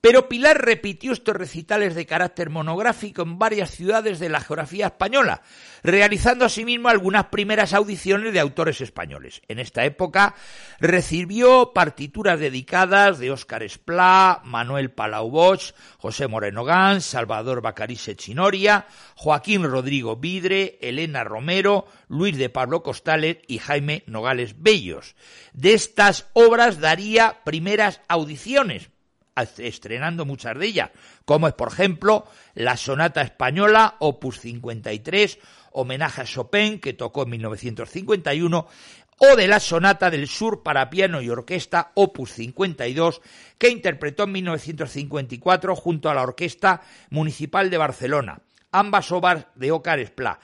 Pero 0.00 0.28
Pilar 0.28 0.64
repitió 0.64 1.12
estos 1.12 1.34
recitales 1.34 1.96
de 1.96 2.06
carácter 2.06 2.50
monográfico 2.50 3.22
en 3.22 3.36
varias 3.36 3.72
ciudades 3.72 4.20
de 4.20 4.28
la 4.28 4.40
geografía 4.40 4.86
española, 4.86 5.42
realizando 5.82 6.44
asimismo 6.44 6.88
algunas 6.88 7.26
primeras 7.26 7.72
audiciones 7.72 8.32
de 8.32 8.38
autores 8.38 8.80
españoles. 8.80 9.42
En 9.48 9.58
esta 9.58 9.84
época 9.84 10.36
recibió 10.78 11.72
partituras 11.74 12.38
dedicadas 12.38 13.18
de 13.18 13.32
Óscar 13.32 13.64
Esplá, 13.64 14.40
Manuel 14.44 14.92
Palau 14.92 15.30
Bosch, 15.30 15.72
José 15.98 16.28
Moreno 16.28 16.64
Gans, 16.64 17.04
Salvador 17.04 17.60
Bacarice 17.60 18.14
Chinoria, 18.14 18.86
Joaquín 19.16 19.64
Rodrigo 19.64 20.14
Vidre, 20.14 20.78
Elena 20.80 21.24
Romero, 21.24 21.86
Luis 22.06 22.38
de 22.38 22.50
Pablo 22.50 22.84
Costales 22.84 23.38
y 23.48 23.58
Jaime 23.58 24.04
Nogales 24.06 24.62
Bellos. 24.62 25.16
De 25.54 25.74
estas 25.74 26.28
obras 26.34 26.78
daría 26.78 27.40
primeras 27.42 28.00
audiciones, 28.06 28.90
estrenando 29.42 30.24
muchas 30.24 30.58
de 30.58 30.66
ellas, 30.66 30.90
como 31.24 31.48
es 31.48 31.54
por 31.54 31.68
ejemplo 31.68 32.26
la 32.54 32.76
Sonata 32.76 33.22
Española, 33.22 33.96
opus 33.98 34.40
53, 34.40 35.38
homenaje 35.72 36.22
a 36.22 36.24
Chopin, 36.24 36.80
que 36.80 36.92
tocó 36.92 37.22
en 37.22 37.30
1951, 37.30 38.66
o 39.20 39.36
de 39.36 39.48
la 39.48 39.60
Sonata 39.60 40.10
del 40.10 40.28
Sur 40.28 40.62
para 40.62 40.90
piano 40.90 41.20
y 41.20 41.28
orquesta, 41.28 41.92
opus 41.94 42.32
52, 42.32 43.20
que 43.58 43.68
interpretó 43.68 44.24
en 44.24 44.32
1954 44.32 45.74
junto 45.74 46.08
a 46.08 46.14
la 46.14 46.22
Orquesta 46.22 46.82
Municipal 47.10 47.70
de 47.70 47.78
Barcelona, 47.78 48.40
ambas 48.70 49.10
obras 49.12 49.46
de 49.56 49.72
Ócar 49.72 49.98
Esplá 49.98 50.38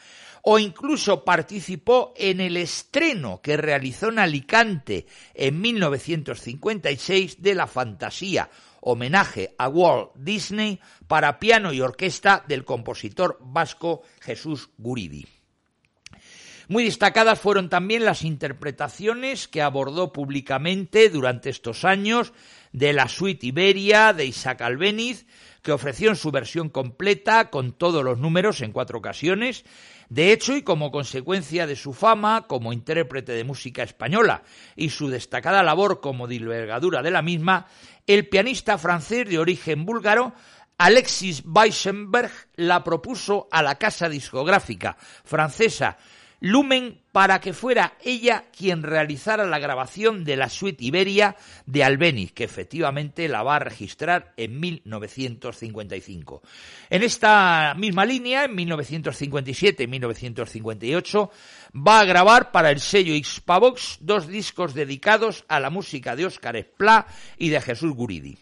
o 0.47 0.59
incluso 0.59 1.25
participó 1.25 2.13
en 2.17 2.39
el 2.41 2.59
estreno 2.59 3.41
que 3.43 3.57
realizó 3.57 4.11
en 4.11 4.19
Alicante 4.19 5.07
en 5.33 5.59
1956 5.59 7.41
de 7.41 7.55
La 7.55 7.67
Fantasía, 7.67 8.51
homenaje 8.85 9.55
a 9.59 9.69
Walt 9.69 10.11
Disney 10.15 10.81
para 11.09 11.39
piano 11.39 11.73
y 11.73 11.81
orquesta 11.81 12.45
del 12.47 12.65
compositor 12.65 13.39
vasco 13.41 14.03
Jesús 14.21 14.71
Guridi. 14.77 15.27
Muy 16.69 16.85
destacadas 16.85 17.39
fueron 17.39 17.69
también 17.69 18.05
las 18.05 18.23
interpretaciones 18.23 19.49
que 19.49 19.61
abordó 19.61 20.13
públicamente 20.13 21.11
durante 21.11 21.51
estos 21.51 21.85
años 21.85 22.33
de 22.73 22.93
la 22.93 23.09
suite 23.09 23.47
Iberia 23.47 24.13
de 24.13 24.25
Isaac 24.25 24.63
Albeniz, 24.63 25.27
que 25.63 25.73
ofreció 25.73 26.11
en 26.11 26.17
su 26.17 26.31
versión 26.31 26.71
completa 26.71 27.51
con 27.51 27.73
todos 27.73 28.03
los 28.03 28.19
números 28.19 28.63
en 28.63 28.73
cuatro 28.73 28.99
ocasiones, 28.99 29.65
de 30.09 30.33
hecho, 30.33 30.57
y 30.57 30.63
como 30.63 30.91
consecuencia 30.91 31.67
de 31.67 31.77
su 31.77 31.93
fama 31.93 32.47
como 32.47 32.73
intérprete 32.73 33.33
de 33.33 33.45
música 33.45 33.83
española 33.83 34.43
y 34.77 34.91
su 34.91 35.09
destacada 35.09 35.63
labor 35.63 36.01
como 36.01 36.27
divulgadura 36.27 37.03
de 37.03 37.11
la 37.11 37.23
misma, 37.23 37.67
el 38.07 38.29
pianista 38.29 38.79
francés 38.79 39.29
de 39.29 39.39
origen 39.39 39.85
búlgaro 39.85 40.35
Alexis 40.77 41.43
Weissenberg 41.47 42.31
la 42.57 42.83
propuso 42.85 43.49
a 43.51 43.63
la 43.63 43.77
casa 43.77 44.09
discográfica 44.09 44.97
francesa 45.25 45.97
Lumen 46.41 47.01
para 47.13 47.41
que 47.41 47.53
fuera 47.53 47.97
ella 48.03 48.47
quien 48.57 48.83
realizara 48.83 49.47
la 49.47 49.59
grabación 49.59 50.25
de 50.25 50.37
la 50.37 50.49
suite 50.49 50.85
Iberia 50.85 51.37
de 51.65 51.85
Albeniz, 51.85 52.33
que 52.33 52.45
efectivamente 52.45 53.29
la 53.29 53.43
va 53.43 53.57
a 53.57 53.61
registrar 53.61 54.33
en 54.37 54.59
1955. 54.59 56.43
En 56.91 57.03
esta 57.03 57.75
misma 57.77 58.05
línea, 58.05 58.45
en 58.45 58.55
1957 58.55 59.85
y 59.85 59.87
1958, 59.87 61.31
va 61.75 62.01
a 62.01 62.05
grabar 62.05 62.53
para 62.53 62.71
el 62.71 62.81
sello 62.81 63.15
Xpavox 63.15 63.99
dos 64.01 64.27
discos 64.27 64.75
dedicados 64.75 65.45
a 65.49 65.61
la 65.61 65.71
música 65.71 66.17
de 66.17 66.27
Óscar 66.27 66.57
Esplá 66.57 67.07
y 67.39 67.51
de 67.51 67.61
Jesús 67.61 67.95
Guridi. 67.95 68.37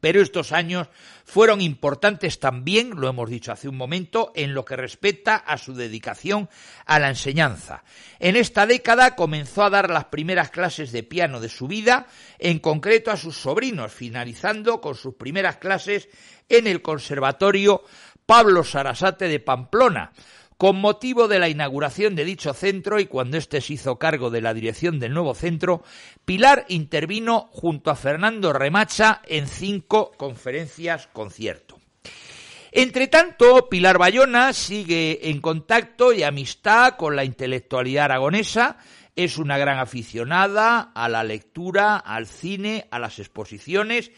Pero 0.00 0.20
estos 0.20 0.52
años 0.52 0.88
fueron 1.24 1.60
importantes 1.60 2.40
también, 2.40 2.90
lo 2.96 3.08
hemos 3.08 3.30
dicho 3.30 3.52
hace 3.52 3.68
un 3.68 3.76
momento, 3.76 4.32
en 4.34 4.54
lo 4.54 4.64
que 4.64 4.76
respecta 4.76 5.36
a 5.36 5.58
su 5.58 5.74
dedicación 5.74 6.48
a 6.86 6.98
la 6.98 7.08
enseñanza. 7.08 7.84
En 8.18 8.36
esta 8.36 8.66
década 8.66 9.14
comenzó 9.14 9.64
a 9.64 9.70
dar 9.70 9.90
las 9.90 10.06
primeras 10.06 10.50
clases 10.50 10.92
de 10.92 11.02
piano 11.02 11.40
de 11.40 11.48
su 11.48 11.68
vida, 11.68 12.06
en 12.38 12.58
concreto 12.58 13.10
a 13.10 13.16
sus 13.16 13.36
sobrinos, 13.36 13.92
finalizando 13.92 14.80
con 14.80 14.94
sus 14.94 15.14
primeras 15.14 15.56
clases 15.56 16.08
en 16.48 16.66
el 16.66 16.82
Conservatorio 16.82 17.82
Pablo 18.26 18.64
Sarasate 18.64 19.28
de 19.28 19.40
Pamplona, 19.40 20.12
con 20.62 20.80
motivo 20.80 21.26
de 21.26 21.40
la 21.40 21.48
inauguración 21.48 22.14
de 22.14 22.24
dicho 22.24 22.54
centro 22.54 23.00
y 23.00 23.06
cuando 23.06 23.36
éste 23.36 23.60
se 23.60 23.72
hizo 23.72 23.98
cargo 23.98 24.30
de 24.30 24.40
la 24.40 24.54
dirección 24.54 25.00
del 25.00 25.12
nuevo 25.12 25.34
centro, 25.34 25.82
Pilar 26.24 26.66
intervino 26.68 27.48
junto 27.50 27.90
a 27.90 27.96
Fernando 27.96 28.52
Remacha 28.52 29.22
en 29.26 29.48
cinco 29.48 30.12
conferencias 30.16 31.08
concierto. 31.12 31.80
Entre 32.70 33.08
tanto, 33.08 33.68
Pilar 33.68 33.98
Bayona 33.98 34.52
sigue 34.52 35.30
en 35.30 35.40
contacto 35.40 36.12
y 36.12 36.22
amistad 36.22 36.94
con 36.94 37.16
la 37.16 37.24
intelectualidad 37.24 38.04
aragonesa, 38.04 38.76
es 39.16 39.38
una 39.38 39.58
gran 39.58 39.80
aficionada 39.80 40.92
a 40.94 41.08
la 41.08 41.24
lectura, 41.24 41.96
al 41.96 42.28
cine, 42.28 42.86
a 42.92 43.00
las 43.00 43.18
exposiciones 43.18 44.12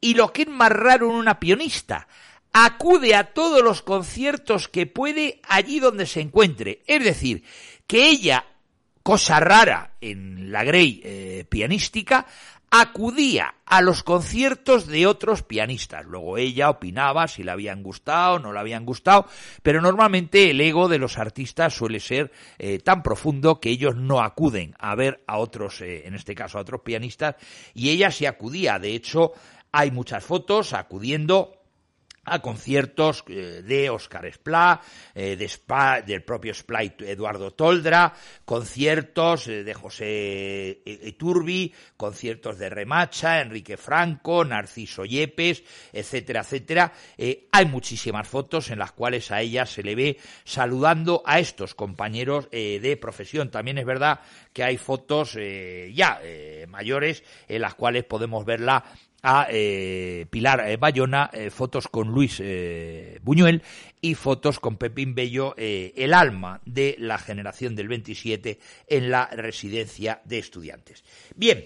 y 0.00 0.14
lo 0.14 0.32
que 0.32 0.42
es 0.42 0.48
más 0.48 0.72
raro 0.72 1.08
en 1.08 1.14
una 1.14 1.38
pianista, 1.38 2.08
acude 2.54 3.16
a 3.16 3.34
todos 3.34 3.62
los 3.62 3.82
conciertos 3.82 4.68
que 4.68 4.86
puede 4.86 5.40
allí 5.48 5.80
donde 5.80 6.06
se 6.06 6.20
encuentre. 6.20 6.82
Es 6.86 7.02
decir, 7.02 7.42
que 7.88 8.08
ella, 8.08 8.46
cosa 9.02 9.40
rara 9.40 9.96
en 10.00 10.52
la 10.52 10.62
Grey 10.62 11.02
eh, 11.04 11.44
pianística, 11.48 12.26
acudía 12.70 13.56
a 13.66 13.80
los 13.82 14.04
conciertos 14.04 14.86
de 14.86 15.08
otros 15.08 15.42
pianistas. 15.42 16.06
Luego 16.06 16.38
ella 16.38 16.70
opinaba 16.70 17.26
si 17.26 17.42
le 17.42 17.50
habían 17.50 17.82
gustado 17.82 18.34
o 18.36 18.38
no 18.38 18.52
le 18.52 18.60
habían 18.60 18.86
gustado, 18.86 19.26
pero 19.64 19.80
normalmente 19.80 20.50
el 20.50 20.60
ego 20.60 20.88
de 20.88 20.98
los 20.98 21.18
artistas 21.18 21.74
suele 21.74 21.98
ser 21.98 22.30
eh, 22.58 22.78
tan 22.78 23.02
profundo 23.02 23.58
que 23.58 23.70
ellos 23.70 23.96
no 23.96 24.20
acuden 24.20 24.76
a 24.78 24.94
ver 24.94 25.24
a 25.26 25.38
otros, 25.38 25.80
eh, 25.80 26.06
en 26.06 26.14
este 26.14 26.36
caso 26.36 26.58
a 26.58 26.62
otros 26.62 26.82
pianistas, 26.82 27.34
y 27.74 27.90
ella 27.90 28.12
se 28.12 28.28
acudía. 28.28 28.78
De 28.78 28.94
hecho, 28.94 29.32
hay 29.72 29.90
muchas 29.90 30.24
fotos 30.24 30.72
acudiendo 30.72 31.63
a 32.24 32.40
conciertos 32.40 33.24
eh, 33.28 33.62
de 33.64 33.90
Oscar 33.90 34.30
Splá, 34.32 34.80
eh, 35.14 35.36
de 35.36 35.44
Spa, 35.44 36.00
del 36.00 36.22
propio 36.22 36.54
Splá 36.54 36.82
Eduardo 36.82 37.50
Toldra, 37.52 38.14
conciertos 38.44 39.48
eh, 39.48 39.64
de 39.64 39.74
José 39.74 40.82
Iturbi, 40.84 41.72
conciertos 41.96 42.58
de 42.58 42.70
Remacha, 42.70 43.40
Enrique 43.40 43.76
Franco, 43.76 44.44
Narciso 44.44 45.04
Yepes, 45.04 45.62
etcétera, 45.92 46.40
etcétera. 46.40 46.92
hay 47.52 47.66
muchísimas 47.66 48.26
fotos 48.26 48.70
en 48.70 48.78
las 48.78 48.92
cuales 48.92 49.30
a 49.30 49.40
ella 49.40 49.66
se 49.66 49.82
le 49.82 49.94
ve 49.94 50.18
saludando 50.44 51.22
a 51.26 51.38
estos 51.38 51.74
compañeros 51.74 52.48
de 52.50 52.98
profesión. 53.00 53.50
También 53.50 53.78
es 53.78 53.86
verdad 53.86 54.20
que 54.52 54.64
hay 54.64 54.76
fotos 54.76 55.36
ya 55.92 56.20
mayores 56.68 57.22
en 57.48 57.62
las 57.62 57.74
cuales 57.74 58.04
podemos 58.04 58.44
verla 58.44 58.84
a 59.24 59.46
eh, 59.50 60.26
Pilar 60.30 60.68
eh, 60.68 60.76
Bayona, 60.76 61.30
eh, 61.32 61.50
fotos 61.50 61.88
con 61.88 62.08
Luis 62.08 62.42
Buñuel 63.22 63.62
y 64.00 64.14
fotos 64.14 64.60
con 64.60 64.76
Pepín 64.76 65.14
Bello, 65.14 65.54
el 65.56 66.12
alma 66.12 66.60
de 66.66 66.94
la 66.98 67.18
generación 67.18 67.74
del 67.74 67.88
27 67.88 68.58
en 68.86 69.10
la 69.10 69.26
residencia 69.26 70.20
de 70.24 70.38
estudiantes. 70.38 71.02
Bien, 71.34 71.64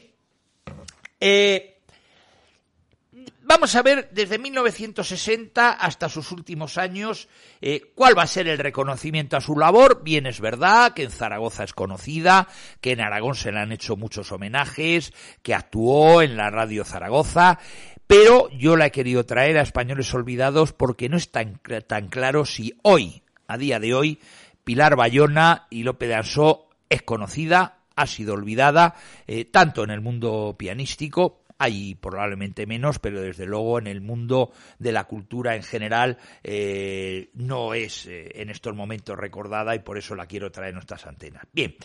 Vamos 3.42 3.74
a 3.76 3.83
ver 3.83 4.11
desde 4.12 4.38
1960 4.38 5.70
hasta 5.70 6.11
sus 6.11 6.33
últimos 6.33 6.76
años 6.76 7.28
eh, 7.62 7.92
cuál 7.94 8.16
va 8.16 8.24
a 8.24 8.26
ser 8.26 8.46
el 8.46 8.59
reconocimiento 8.59 9.38
a 9.38 9.40
su 9.40 9.57
labor. 9.57 10.02
Bien 10.04 10.26
es 10.26 10.40
verdad 10.40 10.92
que 10.92 11.04
en 11.04 11.11
Zaragoza 11.11 11.64
es 11.64 11.72
conocida, 11.72 12.48
que 12.83 12.92
en 12.92 13.00
Aragón 13.00 13.35
se 13.35 13.50
le 13.50 13.61
han 13.61 13.72
hecho 13.72 13.96
muchos 13.96 14.33
homenajes, 14.33 15.14
que 15.42 15.54
actuó 15.54 16.20
en 16.20 16.37
la 16.37 16.50
radio 16.50 16.85
Zaragoza, 16.85 17.59
pero 18.07 18.50
yo 18.50 18.76
la 18.76 18.87
he 18.87 18.90
querido 18.90 19.24
traer 19.24 19.57
a 19.57 19.62
Españoles 19.62 20.12
Olvidados 20.12 20.74
porque 20.74 21.09
no 21.09 21.16
es 21.16 21.31
tan, 21.31 21.59
tan 21.87 22.09
claro 22.09 22.44
si 22.44 22.74
hoy, 22.83 23.22
a 23.46 23.57
día 23.57 23.81
de 23.81 23.94
hoy, 23.94 24.20
Pilar 24.64 24.94
Bayona 24.94 25.66
y 25.70 25.85
Lope 25.85 26.07
de 26.07 26.16
Ansó 26.16 26.68
es 26.90 27.00
conocida, 27.00 27.78
ha 27.96 28.07
sido 28.07 28.35
olvidada, 28.35 28.94
eh, 29.26 29.46
tanto 29.46 29.85
en 29.85 29.90
el 29.90 30.02
mundo 30.02 30.54
pianístico 30.59 31.40
hay 31.59 31.97
probablemente 31.97 32.66
menos, 32.66 32.99
pero 32.99 33.21
desde 33.21 33.44
luego 33.44 33.79
en 33.79 33.88
el 33.88 34.01
mundo 34.01 34.53
de 34.79 34.92
la 34.92 35.05
cultura 35.05 35.57
en 35.57 35.64
general 35.64 36.18
eh, 36.44 37.31
no 37.35 37.75
es 37.75 38.07
eh, 38.07 38.40
en 38.40 38.49
estos 38.49 38.75
momentos 38.75 39.18
recordada 39.18 39.75
y 39.75 39.81
por 39.81 39.99
eso 39.99 40.14
la 40.14 40.27
quiero 40.27 40.51
traer 40.53 40.71
en 40.71 40.77
nuestras 40.77 41.07
antenas. 41.07 41.42
Bien. 41.53 41.77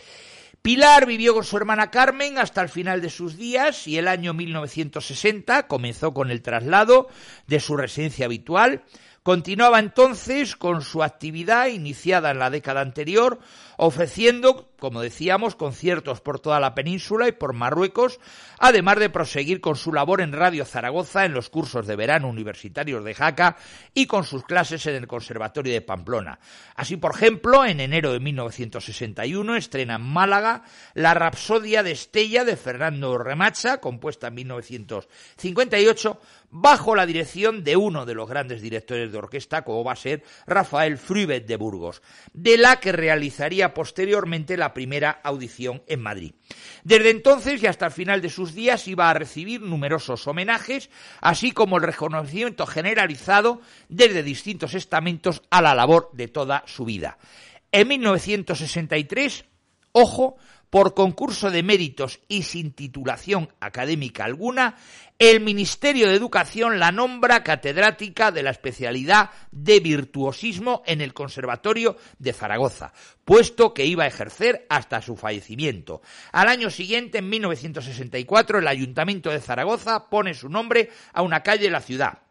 Pilar 0.62 1.06
vivió 1.06 1.34
con 1.34 1.44
su 1.44 1.58
hermana 1.58 1.92
Carmen 1.92 2.38
hasta 2.38 2.62
el 2.62 2.70
final 2.70 3.02
de 3.02 3.10
sus 3.10 3.36
días 3.36 3.86
y 3.86 3.98
el 3.98 4.08
año 4.08 4.34
1960 4.34 5.68
comenzó 5.68 6.14
con 6.14 6.32
el 6.32 6.42
traslado 6.42 7.10
de 7.48 7.60
su 7.60 7.76
residencia 7.76 8.28
habitual 8.28 8.84
Continuaba 9.24 9.80
entonces 9.80 10.58
con 10.58 10.82
su 10.82 11.02
actividad 11.02 11.68
iniciada 11.68 12.32
en 12.32 12.40
la 12.40 12.50
década 12.50 12.82
anterior, 12.82 13.40
ofreciendo, 13.86 14.70
como 14.80 15.02
decíamos, 15.02 15.56
conciertos 15.56 16.22
por 16.22 16.40
toda 16.40 16.62
la 16.62 16.74
península 16.74 17.28
y 17.28 17.34
por 17.34 17.52
Marruecos, 17.52 18.18
además 18.58 18.98
de 18.98 19.10
proseguir 19.10 19.60
con 19.60 19.76
su 19.76 19.92
labor 19.92 20.22
en 20.22 20.32
Radio 20.32 20.64
Zaragoza 20.64 21.26
en 21.26 21.34
los 21.34 21.50
cursos 21.50 21.86
de 21.86 21.98
verano 21.98 22.30
universitarios 22.30 23.04
de 23.04 23.14
Jaca 23.14 23.58
y 23.94 24.06
con 24.08 24.24
sus 24.24 24.46
clases 24.46 24.86
en 24.86 24.96
el 24.96 25.08
Conservatorio 25.08 25.74
de 25.74 25.82
Pamplona. 25.82 26.40
Así, 26.76 26.96
por 26.96 27.14
ejemplo, 27.14 27.66
en 27.66 27.82
enero 27.82 28.14
de 28.14 28.22
1961 28.22 29.58
estrena 29.58 29.96
en 29.96 30.02
Málaga 30.02 30.64
la 30.94 31.14
Rapsodia 31.14 31.84
de 31.84 31.92
Estella 31.92 32.46
de 32.46 32.56
Fernando 32.56 33.18
Remacha, 33.18 33.82
compuesta 33.82 34.28
en 34.28 34.36
1958, 34.36 36.20
bajo 36.52 36.96
la 36.96 37.06
dirección 37.06 37.64
de 37.64 37.76
uno 37.76 38.06
de 38.06 38.14
los 38.14 38.30
grandes 38.30 38.62
directores 38.62 39.12
de 39.12 39.18
orquesta, 39.18 39.64
como 39.64 39.84
va 39.84 39.94
a 39.94 39.98
ser 39.98 40.24
Rafael 40.46 40.98
Fruibet 40.98 41.46
de 41.46 41.58
Burgos, 41.58 42.02
de 42.32 42.58
la 42.58 42.80
que 42.80 42.92
realizaría 42.92 43.73
posteriormente 43.74 44.58
la 44.58 44.74
primera 44.74 45.20
audición 45.24 45.84
en 45.88 46.02
Madrid. 46.02 46.34
Desde 46.84 47.10
entonces 47.10 47.62
y 47.62 47.68
hasta 47.68 47.88
el 47.88 47.92
final 47.92 48.22
de 48.22 48.30
sus 48.30 48.54
días 48.54 48.88
iba 48.88 49.10
a 49.10 49.14
recibir 49.14 49.62
numerosos 49.62 50.28
homenajes, 50.28 50.90
así 51.22 51.52
como 51.52 51.78
el 51.78 51.84
reconocimiento 51.84 52.66
generalizado 52.66 53.62
desde 53.90 54.24
distintos 54.24 54.74
estamentos 54.74 55.42
a 55.50 55.62
la 55.62 55.76
labor 55.76 56.10
de 56.14 56.28
toda 56.28 56.64
su 56.66 56.86
vida. 56.86 57.18
En 57.72 57.88
1963, 57.88 59.46
ojo, 59.92 60.38
por 60.74 60.96
concurso 60.96 61.52
de 61.52 61.62
méritos 61.62 62.20
y 62.28 62.42
sin 62.42 62.72
titulación 62.74 63.48
académica 63.60 64.26
alguna, 64.26 64.76
el 65.20 65.40
Ministerio 65.40 66.08
de 66.08 66.16
Educación 66.16 66.80
la 66.80 66.92
nombra 66.92 67.44
catedrática 67.44 68.32
de 68.32 68.42
la 68.42 68.50
especialidad 68.50 69.30
de 69.52 69.80
virtuosismo 69.82 70.82
en 70.88 71.02
el 71.02 71.14
Conservatorio 71.14 71.96
de 72.18 72.34
Zaragoza, 72.34 72.92
puesto 73.24 73.72
que 73.72 73.86
iba 73.86 74.06
a 74.06 74.08
ejercer 74.08 74.66
hasta 74.68 75.00
su 75.04 75.16
fallecimiento. 75.16 76.02
Al 76.32 76.48
año 76.48 76.72
siguiente, 76.72 77.20
en 77.20 77.30
1964, 77.30 78.58
el 78.58 78.68
Ayuntamiento 78.68 79.30
de 79.30 79.42
Zaragoza 79.42 80.10
pone 80.10 80.34
su 80.34 80.50
nombre 80.50 80.90
a 81.14 81.22
una 81.22 81.44
calle 81.44 81.66
de 81.66 81.70
la 81.70 81.82
ciudad. 81.82 82.23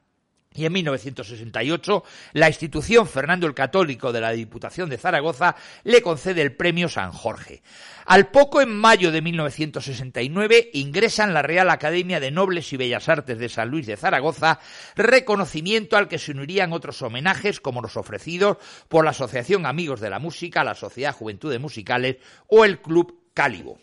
Y 0.55 0.67
en 0.67 0.73
1968, 0.73 2.05
la 2.35 2.49
institución 2.49 3.07
Fernando 3.07 3.47
el 3.47 3.55
Católico 3.55 4.13
de 4.13 4.21
la 4.21 4.33
Diputación 4.33 4.91
de 4.91 4.99
Zaragoza 4.99 5.57
le 5.85 6.03
concede 6.03 6.43
el 6.43 6.55
premio 6.55 6.89
San 6.89 7.13
Jorge. 7.13 7.63
Al 8.05 8.29
poco, 8.29 8.61
en 8.61 8.77
mayo 8.77 9.13
de 9.13 9.23
1969, 9.23 10.71
ingresa 10.75 11.25
en 11.25 11.35
la 11.35 11.43
Real 11.43 11.71
Academia 11.71 12.21
de 12.21 12.31
Nobles 12.31 12.73
y 12.73 12.77
Bellas 12.77 13.09
Artes 13.09 13.39
de 13.39 13.49
San 13.49 13.69
Luis 13.69 13.87
de 13.87 13.97
Zaragoza, 13.97 14.59
reconocimiento 14.97 15.97
al 15.97 16.09
que 16.09 16.19
se 16.19 16.33
unirían 16.33 16.73
otros 16.73 17.01
homenajes 17.03 17.61
como 17.61 17.81
los 17.81 17.97
ofrecidos 17.97 18.59
por 18.89 19.05
la 19.05 19.13
Asociación 19.13 19.67
Amigos 19.67 20.01
de 20.01 20.11
la 20.11 20.19
Música, 20.19 20.65
la 20.65 20.75
Sociedad 20.75 21.15
Juventudes 21.15 21.61
Musicales 21.61 22.17
o 22.49 22.65
el 22.65 22.81
Club 22.81 23.31
Cálibo. 23.35 23.79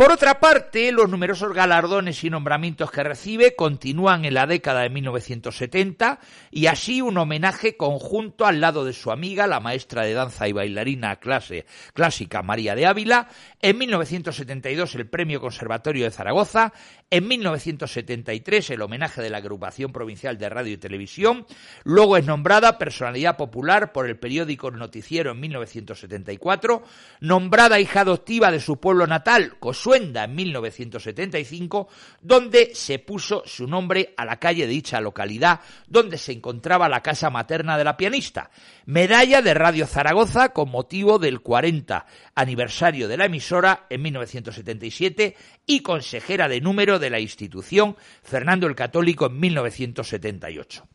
Por 0.00 0.12
otra 0.12 0.40
parte, 0.40 0.92
los 0.92 1.10
numerosos 1.10 1.52
galardones 1.52 2.24
y 2.24 2.30
nombramientos 2.30 2.90
que 2.90 3.02
recibe 3.02 3.54
continúan 3.54 4.24
en 4.24 4.32
la 4.32 4.46
década 4.46 4.80
de 4.80 4.88
1970 4.88 6.20
y 6.50 6.68
así 6.68 7.02
un 7.02 7.18
homenaje 7.18 7.76
conjunto 7.76 8.46
al 8.46 8.62
lado 8.62 8.86
de 8.86 8.94
su 8.94 9.10
amiga, 9.10 9.46
la 9.46 9.60
maestra 9.60 10.04
de 10.04 10.14
danza 10.14 10.48
y 10.48 10.52
bailarina 10.52 11.16
clase, 11.16 11.66
clásica 11.92 12.42
María 12.42 12.74
de 12.74 12.86
Ávila, 12.86 13.28
en 13.60 13.76
1972 13.76 14.94
el 14.94 15.06
Premio 15.06 15.38
Conservatorio 15.38 16.06
de 16.06 16.10
Zaragoza, 16.10 16.72
en 17.10 17.28
1973 17.28 18.70
el 18.70 18.80
homenaje 18.80 19.20
de 19.20 19.28
la 19.28 19.36
Agrupación 19.36 19.92
Provincial 19.92 20.38
de 20.38 20.48
Radio 20.48 20.72
y 20.72 20.78
Televisión, 20.78 21.44
luego 21.84 22.16
es 22.16 22.24
nombrada 22.24 22.78
personalidad 22.78 23.36
popular 23.36 23.92
por 23.92 24.08
el 24.08 24.18
periódico 24.18 24.70
Noticiero 24.70 25.32
en 25.32 25.40
1974, 25.40 26.84
nombrada 27.20 27.78
hija 27.80 28.00
adoptiva 28.00 28.50
de 28.50 28.60
su 28.60 28.80
pueblo 28.80 29.06
natal, 29.06 29.58
Cosu 29.60 29.89
En 29.94 30.34
1975, 30.34 31.88
donde 32.20 32.72
se 32.74 32.98
puso 32.98 33.42
su 33.46 33.66
nombre 33.66 34.14
a 34.16 34.24
la 34.24 34.38
calle 34.38 34.66
de 34.66 34.72
dicha 34.72 35.00
localidad, 35.00 35.60
donde 35.86 36.18
se 36.18 36.32
encontraba 36.32 36.88
la 36.88 37.02
casa 37.02 37.30
materna 37.30 37.76
de 37.76 37.84
la 37.84 37.96
pianista. 37.96 38.50
Medalla 38.86 39.42
de 39.42 39.54
Radio 39.54 39.86
Zaragoza 39.86 40.50
con 40.50 40.70
motivo 40.70 41.18
del 41.18 41.40
40 41.40 42.06
aniversario 42.34 43.08
de 43.08 43.16
la 43.16 43.26
emisora 43.26 43.86
en 43.88 44.02
1977 44.02 45.36
y 45.66 45.80
consejera 45.80 46.48
de 46.48 46.60
número 46.60 46.98
de 46.98 47.10
la 47.10 47.20
institución 47.20 47.96
Fernando 48.22 48.66
el 48.66 48.74
Católico 48.74 49.26
en 49.26 49.38
1978. 49.38 50.88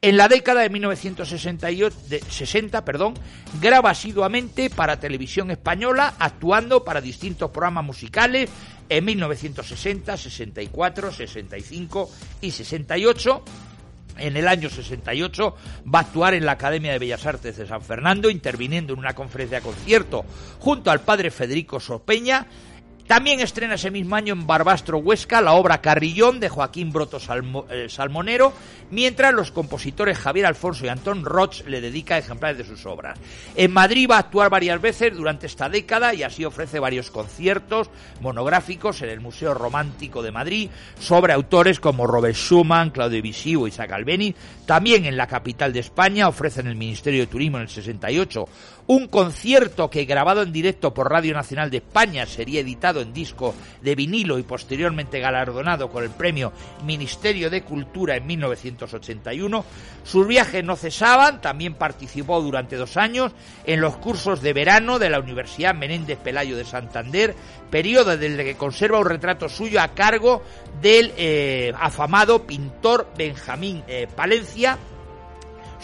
En 0.00 0.16
la 0.16 0.28
década 0.28 0.62
de 0.62 0.70
1960 0.70 2.84
perdón, 2.84 3.14
graba 3.60 3.90
asiduamente 3.90 4.70
para 4.70 4.98
televisión 4.98 5.50
española, 5.50 6.14
actuando 6.18 6.84
para 6.84 7.00
distintos 7.00 7.50
programas 7.50 7.84
musicales 7.84 8.41
en 8.88 9.04
1960, 9.04 10.16
64, 10.16 11.12
65 11.12 12.10
y 12.40 12.50
68 12.50 13.44
en 14.18 14.36
el 14.36 14.48
año 14.48 14.68
68 14.68 15.56
va 15.92 16.00
a 16.00 16.02
actuar 16.02 16.34
en 16.34 16.44
la 16.44 16.52
Academia 16.52 16.92
de 16.92 16.98
Bellas 16.98 17.24
Artes 17.26 17.56
de 17.56 17.66
San 17.66 17.82
Fernando, 17.82 18.30
interviniendo 18.30 18.92
en 18.92 18.98
una 18.98 19.14
conferencia 19.14 19.58
de 19.58 19.64
concierto 19.64 20.24
junto 20.58 20.90
al 20.90 21.00
padre 21.00 21.30
Federico 21.30 21.80
Sopeña 21.80 22.46
también 23.06 23.40
estrena 23.40 23.74
ese 23.74 23.90
mismo 23.90 24.16
año 24.16 24.32
en 24.32 24.46
Barbastro 24.46 24.98
Huesca 24.98 25.40
la 25.40 25.52
obra 25.52 25.80
Carrillón 25.80 26.40
de 26.40 26.48
Joaquín 26.48 26.92
Broto 26.92 27.18
eh, 27.70 27.86
Salmonero, 27.88 28.52
mientras 28.90 29.34
los 29.34 29.50
compositores 29.50 30.18
Javier 30.18 30.46
Alfonso 30.46 30.86
y 30.86 30.88
Antón 30.88 31.24
Roch 31.24 31.66
le 31.66 31.80
dedican 31.80 32.18
ejemplares 32.18 32.58
de 32.58 32.64
sus 32.64 32.86
obras. 32.86 33.18
En 33.56 33.72
Madrid 33.72 34.08
va 34.10 34.16
a 34.16 34.20
actuar 34.20 34.50
varias 34.50 34.80
veces 34.80 35.14
durante 35.14 35.46
esta 35.46 35.68
década 35.68 36.14
y 36.14 36.22
así 36.22 36.44
ofrece 36.44 36.78
varios 36.78 37.10
conciertos 37.10 37.90
monográficos 38.20 39.02
en 39.02 39.10
el 39.10 39.20
Museo 39.20 39.54
Romántico 39.54 40.22
de 40.22 40.30
Madrid 40.30 40.70
sobre 40.98 41.32
autores 41.32 41.80
como 41.80 42.06
Robert 42.06 42.36
Schumann, 42.36 42.90
Claudio 42.90 43.20
Debussy 43.20 43.56
o 43.56 43.66
Isaac 43.66 43.92
Albeni. 43.92 44.34
También 44.66 45.04
en 45.04 45.16
la 45.16 45.26
capital 45.26 45.72
de 45.72 45.80
España 45.80 46.28
ofrece 46.28 46.60
en 46.60 46.68
el 46.68 46.76
Ministerio 46.76 47.20
de 47.20 47.26
Turismo 47.26 47.58
en 47.58 47.64
el 47.64 47.68
68 47.68 48.44
un 48.86 49.06
concierto 49.06 49.88
que 49.90 50.04
grabado 50.04 50.42
en 50.42 50.52
directo 50.52 50.92
por 50.92 51.10
Radio 51.10 51.34
Nacional 51.34 51.70
de 51.70 51.78
España 51.78 52.26
sería 52.26 52.60
editado 52.60 53.00
en 53.00 53.12
disco 53.12 53.54
de 53.80 53.94
vinilo 53.94 54.38
y 54.38 54.42
posteriormente 54.42 55.20
galardonado 55.20 55.88
con 55.88 56.04
el 56.04 56.10
premio 56.10 56.52
Ministerio 56.84 57.48
de 57.48 57.62
Cultura 57.62 58.16
en 58.16 58.26
1981. 58.26 59.64
Sus 60.04 60.26
viajes 60.26 60.64
no 60.64 60.76
cesaban, 60.76 61.40
también 61.40 61.74
participó 61.74 62.40
durante 62.40 62.76
dos 62.76 62.96
años 62.96 63.32
en 63.64 63.80
los 63.80 63.96
cursos 63.96 64.42
de 64.42 64.52
verano 64.52 64.98
de 64.98 65.10
la 65.10 65.20
Universidad 65.20 65.74
Menéndez 65.74 66.18
Pelayo 66.18 66.56
de 66.56 66.64
Santander, 66.64 67.34
periodo 67.70 68.16
desde 68.16 68.44
que 68.44 68.56
conserva 68.56 68.98
un 68.98 69.06
retrato 69.06 69.48
suyo 69.48 69.80
a 69.80 69.88
cargo 69.88 70.42
del 70.80 71.12
eh, 71.16 71.72
afamado 71.78 72.46
pintor 72.46 73.08
Benjamín 73.16 73.82
eh, 73.86 74.08
Palencia, 74.14 74.78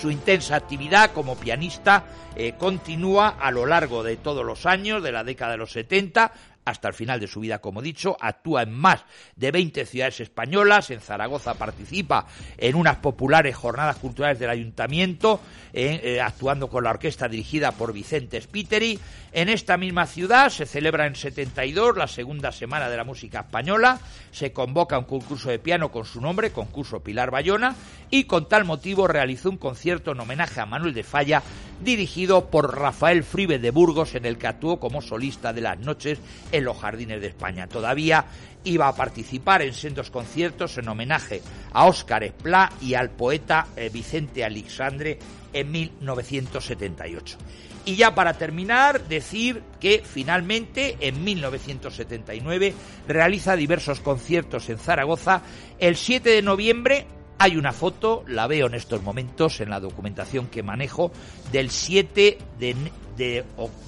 su 0.01 0.11
intensa 0.11 0.57
actividad 0.57 1.13
como 1.13 1.37
pianista 1.37 2.05
eh, 2.37 2.55
continúa 2.57 3.37
a 3.41 3.51
lo 3.51 3.67
largo 3.67 4.03
de 4.03 4.17
todos 4.17 4.45
los 4.45 4.65
años 4.67 5.03
de 5.03 5.13
la 5.13 5.25
década 5.25 5.53
de 5.53 5.59
los 5.59 5.73
70 5.73 6.33
hasta 6.69 6.89
el 6.89 6.95
final 6.95 7.21
de 7.21 7.27
su 7.27 7.41
vida, 7.41 7.59
como 7.61 7.83
dicho, 7.83 8.17
actúa 8.21 8.63
en 8.63 8.73
más 8.73 9.05
de 9.37 9.51
20 9.51 9.87
ciudades 9.87 10.21
españolas, 10.21 10.91
en 10.91 11.01
Zaragoza 11.01 11.55
participa 11.55 12.27
en 12.57 12.75
unas 12.75 12.97
populares 12.97 13.57
jornadas 13.57 13.97
culturales 13.97 14.39
del 14.39 14.51
ayuntamiento, 14.51 15.41
eh, 15.73 16.21
actuando 16.21 16.69
con 16.69 16.85
la 16.85 16.91
orquesta 16.91 17.29
dirigida 17.29 17.73
por 17.73 17.93
Vicente 17.93 18.41
Spiteri. 18.41 18.99
En 19.33 19.49
esta 19.49 19.77
misma 19.77 20.07
ciudad 20.07 20.49
se 20.51 20.67
celebra 20.67 21.07
en 21.07 21.15
72 21.15 21.97
la 21.97 22.07
segunda 22.07 22.53
semana 22.53 22.89
de 22.89 22.97
la 22.97 23.05
música 23.05 23.41
española, 23.41 24.01
se 24.31 24.53
convoca 24.53 24.99
un 24.99 25.05
concurso 25.05 25.51
de 25.51 25.59
piano 25.59 25.91
con 25.91 26.05
su 26.05 26.21
nombre, 26.21 26.53
concurso 26.53 27.01
Pilar 27.01 27.31
Bayona, 27.31 27.75
y 28.11 28.25
con 28.25 28.49
tal 28.49 28.65
motivo 28.65 29.07
realizó 29.07 29.51
un 29.51 29.59
concierto 29.59 30.13
en 30.13 30.21
homenaje 30.21 30.61
a 30.61 30.67
Manuel 30.67 30.95
de 30.95 31.03
Falla, 31.03 31.43
dirigido 31.81 32.51
por 32.51 32.79
Rafael 32.79 33.25
Fribe 33.25 33.59
de 33.59 33.71
Burgos, 33.71 34.15
en 34.15 34.25
el 34.25 34.39
que 34.39 34.47
actuó 34.47 34.81
como 34.81 35.01
solista 35.01 35.53
de 35.53 35.61
las 35.61 35.79
noches 35.79 36.19
en 36.53 36.65
los 36.65 36.79
jardines 36.79 37.21
de 37.21 37.29
España. 37.29 37.67
Todavía 37.67 38.27
iba 38.65 38.89
a 38.89 38.95
participar 38.95 39.63
en 39.63 39.73
sendos 39.73 40.11
conciertos 40.11 40.79
en 40.79 40.89
homenaje 40.89 41.43
a 41.73 41.87
Óscar 41.87 42.25
Esplá 42.25 42.73
y 42.81 42.95
al 42.95 43.11
poeta 43.11 43.69
eh, 43.77 43.91
Vicente 43.93 44.45
Alexandre 44.45 45.19
en 45.53 45.71
1978. 45.71 47.39
Y 47.85 47.97
ya 47.97 48.15
para 48.15 48.35
terminar, 48.35 49.09
decir 49.09 49.63
que 49.81 50.03
finalmente 50.05 50.99
en 51.01 51.25
1979 51.25 52.75
realiza 53.07 53.57
diversos 53.57 54.01
conciertos 54.01 54.69
en 54.69 54.79
Zaragoza. 54.79 55.41
El 55.79 55.97
7 55.97 56.29
de 56.29 56.43
noviembre 56.43 57.07
hay 57.39 57.57
una 57.57 57.73
foto, 57.73 58.25
la 58.27 58.47
veo 58.47 58.67
en 58.67 58.75
estos 58.75 59.03
momentos 59.03 59.61
en 59.61 59.71
la 59.71 59.81
documentación 59.81 60.49
que 60.49 60.63
manejo, 60.63 61.13
del 61.53 61.71
7 61.71 62.39
de, 62.59 62.77
de, 63.17 63.45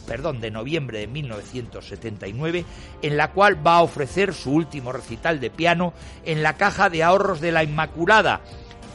perdón, 0.06 0.40
de 0.40 0.50
noviembre 0.50 1.00
de 1.00 1.06
1979, 1.08 2.64
en 3.02 3.16
la 3.16 3.32
cual 3.32 3.66
va 3.66 3.76
a 3.76 3.82
ofrecer 3.82 4.34
su 4.34 4.52
último 4.52 4.92
recital 4.92 5.40
de 5.40 5.50
piano 5.50 5.92
en 6.24 6.42
la 6.42 6.56
Caja 6.56 6.90
de 6.90 7.02
Ahorros 7.02 7.40
de 7.40 7.52
la 7.52 7.64
Inmaculada. 7.64 8.40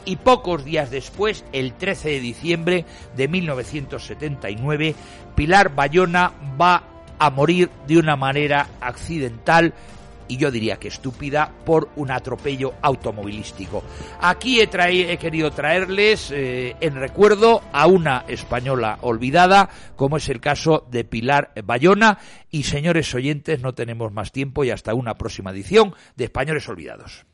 Y 0.06 0.16
pocos 0.16 0.64
días 0.64 0.90
después, 0.90 1.44
el 1.52 1.74
13 1.74 2.10
de 2.10 2.20
diciembre 2.20 2.84
de 3.16 3.28
1979, 3.28 4.94
Pilar 5.34 5.74
Bayona 5.74 6.32
va 6.60 6.84
a 7.18 7.30
morir 7.30 7.70
de 7.86 7.98
una 7.98 8.16
manera 8.16 8.68
accidental 8.80 9.74
y 10.28 10.36
yo 10.36 10.50
diría 10.50 10.76
que 10.76 10.88
estúpida 10.88 11.52
por 11.64 11.90
un 11.96 12.10
atropello 12.10 12.74
automovilístico. 12.82 13.82
Aquí 14.20 14.60
he, 14.60 14.68
he 15.12 15.16
querido 15.18 15.50
traerles 15.50 16.30
eh, 16.30 16.76
en 16.80 16.96
recuerdo 16.96 17.62
a 17.72 17.86
una 17.86 18.24
española 18.28 18.98
olvidada, 19.02 19.68
como 19.96 20.16
es 20.16 20.28
el 20.28 20.40
caso 20.40 20.86
de 20.90 21.04
Pilar 21.04 21.52
Bayona. 21.64 22.18
Y 22.50 22.64
señores 22.64 23.14
oyentes, 23.14 23.60
no 23.60 23.74
tenemos 23.74 24.12
más 24.12 24.32
tiempo 24.32 24.64
y 24.64 24.70
hasta 24.70 24.94
una 24.94 25.14
próxima 25.14 25.50
edición 25.50 25.94
de 26.16 26.24
Españoles 26.24 26.68
Olvidados. 26.68 27.26